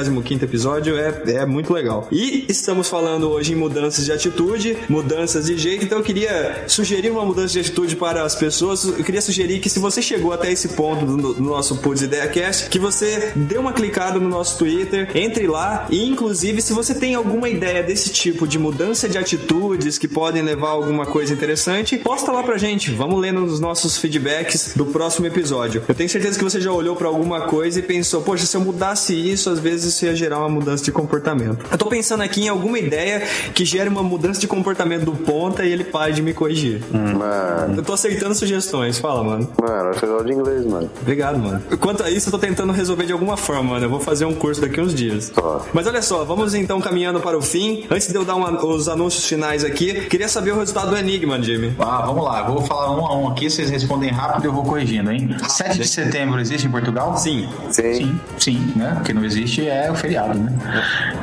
[0.43, 2.07] episódio é, é muito legal.
[2.11, 7.11] E estamos falando hoje em mudanças de atitude, mudanças de jeito, então eu queria sugerir
[7.11, 8.83] uma mudança de atitude para as pessoas.
[8.83, 12.27] Eu queria sugerir que se você chegou até esse ponto do, do nosso Putz Ideia
[12.27, 16.93] Cast, que você dê uma clicada no nosso Twitter, entre lá e inclusive se você
[16.93, 21.33] tem alguma ideia desse tipo de mudança de atitudes que podem levar a alguma coisa
[21.33, 22.91] interessante, posta lá pra gente.
[22.91, 25.83] Vamos ler nos nossos feedbacks do próximo episódio.
[25.87, 28.61] Eu tenho certeza que você já olhou pra alguma coisa e pensou, poxa, se eu
[28.61, 31.65] mudasse isso, às vezes isso ia gerar uma mudança de comportamento.
[31.71, 33.21] Eu tô pensando aqui em alguma ideia
[33.53, 36.81] que gere uma mudança de comportamento do ponta e ele pare de me corrigir.
[36.91, 38.97] Mano, Eu tô aceitando sugestões.
[38.99, 39.49] Fala, mano.
[39.59, 40.89] mano, eu aula de inglês, mano.
[41.01, 41.61] Obrigado, mano.
[41.79, 43.85] Quanto a isso, eu tô tentando resolver de alguma forma, mano.
[43.85, 45.31] Eu vou fazer um curso daqui uns dias.
[45.73, 47.85] Mas olha só, vamos então caminhando para o fim.
[47.89, 51.41] Antes de eu dar uma- os anúncios finais aqui, queria saber o resultado do Enigma,
[51.41, 51.73] Jimmy.
[51.79, 54.53] Ah, vamos lá, eu vou falar um a um aqui, vocês respondem rápido e eu
[54.53, 55.35] vou corrigindo, hein?
[55.47, 57.17] 7 de setembro existe em Portugal?
[57.17, 57.47] Sim.
[57.69, 57.93] Sim.
[57.93, 58.93] Sim, sim, né?
[58.95, 60.51] Porque não existe é o feriado, né?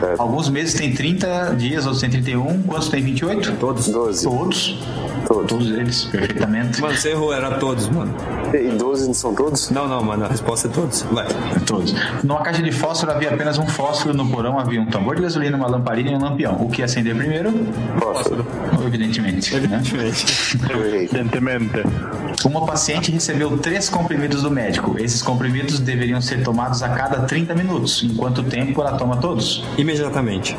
[0.03, 0.15] É.
[0.19, 3.53] Alguns meses tem 30 dias, outros tem 31, quantos tem 28?
[3.53, 3.89] Todos.
[3.89, 4.25] 12.
[4.25, 4.79] Todos.
[5.31, 5.47] Todos.
[5.47, 6.81] Todos eles, perfeitamente.
[6.81, 8.13] Mano, você errou, era todos, mano.
[8.53, 9.71] E 12 não são todos?
[9.71, 11.03] Não, não, mano, a resposta é todos.
[11.03, 11.25] Vai.
[11.65, 11.95] Todos.
[12.25, 15.57] Numa caixa de fósforo havia apenas um fósforo, no porão havia um tambor de gasolina,
[15.57, 16.55] uma lamparina e um lampião.
[16.61, 17.53] O que acender primeiro?
[18.01, 18.45] Fósforo.
[18.85, 19.57] Evidentemente.
[19.57, 19.81] Né?
[20.69, 21.05] Eu errei.
[21.05, 21.85] Evidentemente.
[22.45, 24.97] Uma paciente recebeu três comprimidos do médico.
[24.99, 28.03] Esses comprimidos deveriam ser tomados a cada 30 minutos.
[28.03, 29.65] Em quanto tempo ela toma todos?
[29.79, 30.57] Imediatamente.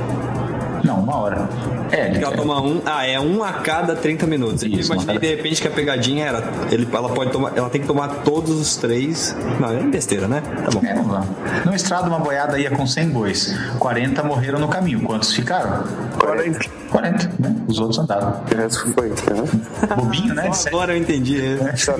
[0.83, 1.49] Não, uma hora.
[1.91, 2.81] É, Porque ela toma um.
[2.85, 4.63] Ah, é um a cada 30 minutos.
[4.63, 6.43] Eu Isso, imaginei de repente que a pegadinha era.
[6.71, 7.51] Ele, ela pode tomar.
[7.55, 9.35] Ela tem que tomar todos os três.
[9.59, 10.41] Não, é besteira, né?
[10.41, 10.81] Tá bom.
[10.83, 11.25] É, vamos lá.
[11.65, 13.55] No estrado, uma boiada ia com 100 bois.
[13.79, 15.01] 40 morreram no caminho.
[15.01, 15.83] Quantos ficaram?
[16.19, 16.59] 40.
[16.91, 17.55] 40, né?
[17.67, 18.41] Os outros andaram.
[18.51, 19.09] O resto foi.
[19.09, 19.95] Uhum.
[19.95, 20.51] Bobinho, né?
[20.51, 21.39] Só agora eu entendi.
[21.61, 21.97] Besta,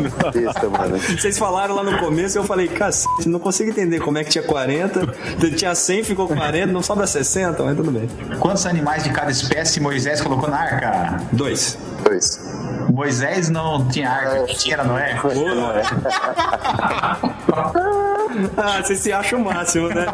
[0.70, 0.98] mano.
[0.98, 4.30] Vocês falaram lá no começo e eu falei, cacete, não consigo entender como é que
[4.30, 5.08] tinha 40,
[5.56, 8.10] tinha 100, ficou 40, não sobra 60, mas tudo bem.
[8.40, 11.18] Quantos animais de cada espécie Moisés colocou na arca?
[11.32, 11.78] Dois.
[12.04, 12.40] Dois.
[12.92, 15.16] Moisés não tinha arca, quem tinha era Noé.
[18.56, 20.06] Ah, você se acha o máximo, né?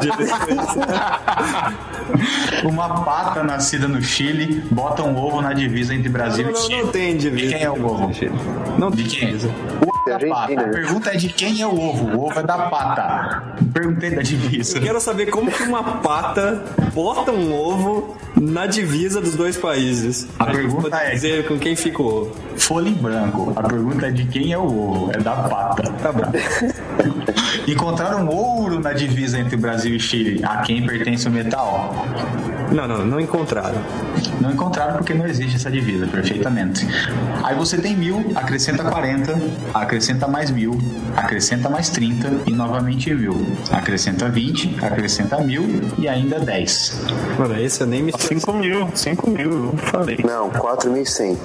[2.63, 6.61] Uma pata nascida no Chile bota um ovo na divisa entre Brasil Não, e não,
[6.61, 6.81] Chile.
[6.81, 7.45] não tem divisa.
[7.47, 8.11] De quem é o ovo?
[8.77, 9.27] Não De tem quem?
[9.27, 9.49] divisa.
[9.85, 10.41] O da pata.
[10.41, 12.05] Argentina, A pergunta é de quem é o ovo.
[12.17, 13.43] O ovo é da pata.
[13.73, 14.77] Perguntei da divisa.
[14.77, 20.27] Eu quero saber como que uma pata bota um ovo na divisa dos dois países.
[20.39, 22.35] A gente pergunta é- dizer com quem fica o ovo.
[22.57, 23.53] Folha em branco.
[23.55, 25.11] A pergunta é de quem é o ovo.
[25.13, 25.83] É da pata.
[26.01, 26.21] Tá bom.
[27.67, 30.41] Encontraram ouro na divisa entre Brasil e Chile.
[30.43, 31.93] A quem pertence o metal?
[32.71, 33.79] Não, não, não encontraram.
[34.41, 36.85] Não encontraram porque não existe essa divisa, perfeitamente.
[37.43, 39.37] Aí você tem mil, acrescenta 40,
[39.73, 39.96] acrescenta
[40.27, 40.77] mais mil,
[41.15, 43.35] acrescenta mais 30 e novamente mil.
[43.71, 45.63] Acrescenta 20, acrescenta mil
[45.97, 47.01] e ainda 10.
[47.39, 50.17] Mano, esse eu nem me 5 mil, 5 mil, eu falei.
[50.23, 51.37] Não, 4.100.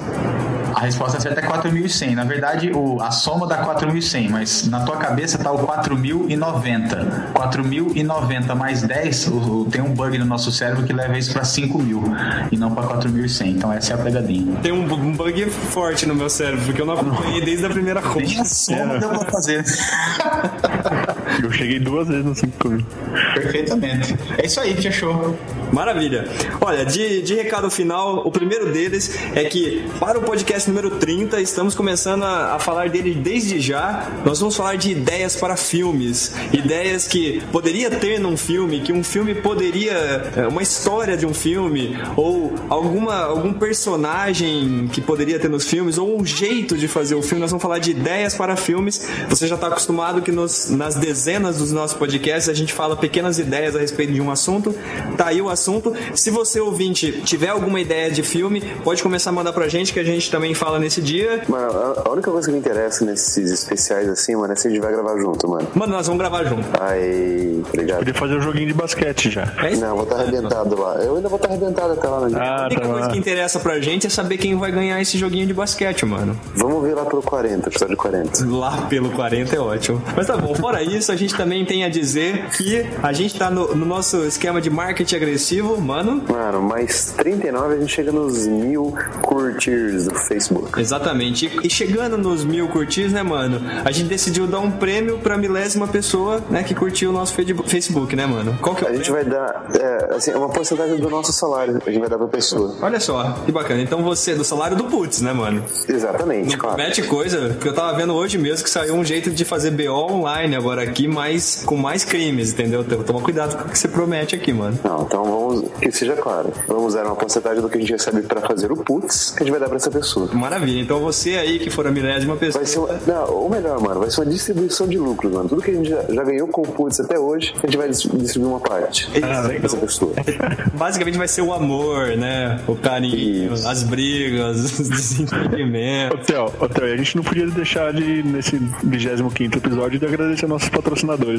[0.75, 2.15] A resposta certa é 4.100.
[2.15, 7.33] Na verdade, o, a soma dá 4.100, mas na tua cabeça tá o 4.090.
[7.33, 11.43] 4.090 mais 10, o, o- tem um bug no nosso cérebro que leva isso para
[11.43, 13.47] 5.000 e não para 4.100.
[13.47, 14.57] Então essa é a pegadinha.
[14.63, 18.01] Tem um um bug forte no meu cérebro, porque eu não acompanhei desde a primeira
[18.01, 18.43] Nem conta.
[18.43, 19.65] a soma deu pra fazer.
[21.43, 22.87] Eu cheguei duas vezes no 5 mil.
[23.35, 24.15] Perfeitamente.
[24.39, 25.37] É isso aí, fechou.
[25.73, 26.29] Maravilha.
[26.61, 31.41] Olha, de, de recado final, o primeiro deles é que para o podcast número 30,
[31.41, 34.09] estamos começando a, a falar dele desde já.
[34.25, 36.33] Nós vamos falar de ideias para filmes.
[36.53, 39.93] Ideias que poderia ter num filme, que um filme poderia.
[40.37, 45.99] é, Uma história de um filme, ou alguma, algum personagem que poderia ter nos filmes,
[45.99, 47.41] ou um jeito de fazer o filme.
[47.41, 49.09] Nós vamos falar de ideias para filmes.
[49.29, 53.39] Você já está acostumado que nos, nas dezenas dos nossos podcasts a gente fala pequenas
[53.39, 54.75] ideias a respeito de um assunto.
[55.17, 55.93] Tá aí o assunto.
[56.15, 60.01] Se você ouvinte tiver alguma ideia de filme, pode começar a mandar pra gente que
[60.01, 61.43] a gente também fala nesse dia.
[61.49, 64.71] Mano, a- a única coisa que me interessa nesses especiais assim, mano, é se a
[64.71, 65.67] gente vai gravar junto, mano.
[65.75, 66.67] Mano, nós vamos gravar junto.
[66.81, 67.99] Aí, obrigado.
[67.99, 69.53] Podia fazer um joguinho de basquete já.
[69.63, 69.81] É isso?
[69.81, 70.95] Não, vou estar arrebentado lá.
[70.97, 72.39] Eu ainda vou estar arrebentado até lá, né?
[72.39, 73.13] A Ah, única tá coisa lá.
[73.13, 76.39] que interessa pra gente é saber quem vai ganhar esse joguinho de basquete, mano.
[76.55, 78.45] Vamos ver lá pelo 40, episódio 40.
[78.47, 80.03] Lá pelo 40 é ótimo.
[80.17, 83.51] Mas tá bom, fora isso, a gente também tem a dizer que a gente tá
[83.51, 86.23] no, no nosso esquema de marketing agressivo, mano.
[86.29, 90.81] Mano, mais 39 a gente chega nos mil curtirs do Facebook.
[90.81, 91.47] Exatamente.
[91.63, 93.61] E, e chegando nos mil curtidos, né, mano?
[93.85, 97.35] A gente decidiu dar um prêmio pra milésima pessoa, né, que curtiu o nosso
[97.67, 98.57] Facebook, né, mano?
[98.61, 99.31] Qual que é o A gente prêmio?
[99.31, 102.75] vai dar, é, assim, uma porcentagem do nosso salário, a gente vai dar pra pessoa.
[102.81, 103.81] Olha só, que bacana.
[103.81, 105.65] Então você, do salário do Putz, né, mano?
[105.89, 106.77] Exatamente, Não claro.
[106.77, 109.91] promete coisa, que eu tava vendo hoje mesmo que saiu um jeito de fazer BO
[110.13, 112.81] online agora aqui, mas com mais crimes, entendeu?
[112.83, 114.79] Então, toma cuidado com o que você promete aqui, mano.
[114.85, 116.53] Não, então vamos, que seja claro.
[116.67, 119.47] Vamos dar uma porcentagem do que a gente recebe pra fazer o putz, que a
[119.47, 120.29] gente vai dar pra essa pessoa.
[120.33, 120.81] Maravilha.
[120.81, 122.63] Então você aí que for a milésima pessoa.
[122.63, 125.49] Vai ser uma, não, ou melhor, mano, vai ser uma distribuição de lucros, mano.
[125.49, 127.89] Tudo que a gente já, já ganhou com o putz até hoje, a gente vai
[127.89, 130.13] dis- distribuir uma parte Ah, pra essa pessoa.
[130.75, 132.61] Basicamente vai ser o amor, né?
[132.67, 133.67] O carinho, Isso.
[133.69, 136.21] as brigas, os desentendimentos.
[136.21, 140.69] Hotel, hotel, e a gente não podia deixar de, nesse 25 episódio, de agradecer nossos
[140.69, 140.92] patrocinadores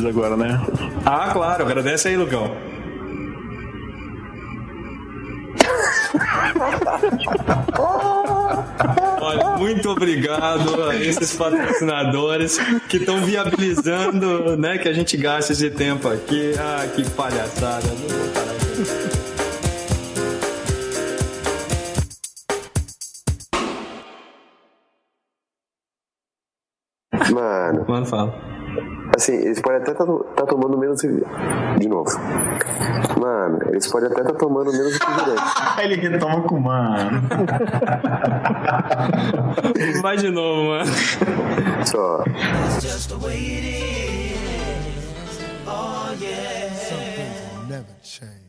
[0.07, 0.61] agora, né?
[1.05, 2.55] Ah, claro, agradece aí, Lucão.
[9.21, 12.57] Olha, muito obrigado a esses patrocinadores
[12.89, 16.53] que estão viabilizando, né, que a gente gaste esse tempo aqui.
[16.59, 17.87] Ah, que palhaçada.
[17.87, 18.53] Não vou parar.
[27.31, 28.52] Mano, Mano, fala.
[29.15, 31.01] Assim, eles podem até estar tá, tomando menos.
[31.01, 32.09] De novo.
[33.19, 35.41] Mano, eles podem até estar tomando menos refrigerante.
[35.81, 37.21] Ele retoma com mano.
[40.01, 40.91] Vai de novo, mano.
[41.85, 42.23] Só.
[42.81, 44.33] just the way it is.
[45.67, 46.73] Oh yeah.
[46.73, 48.42] Some things will never change.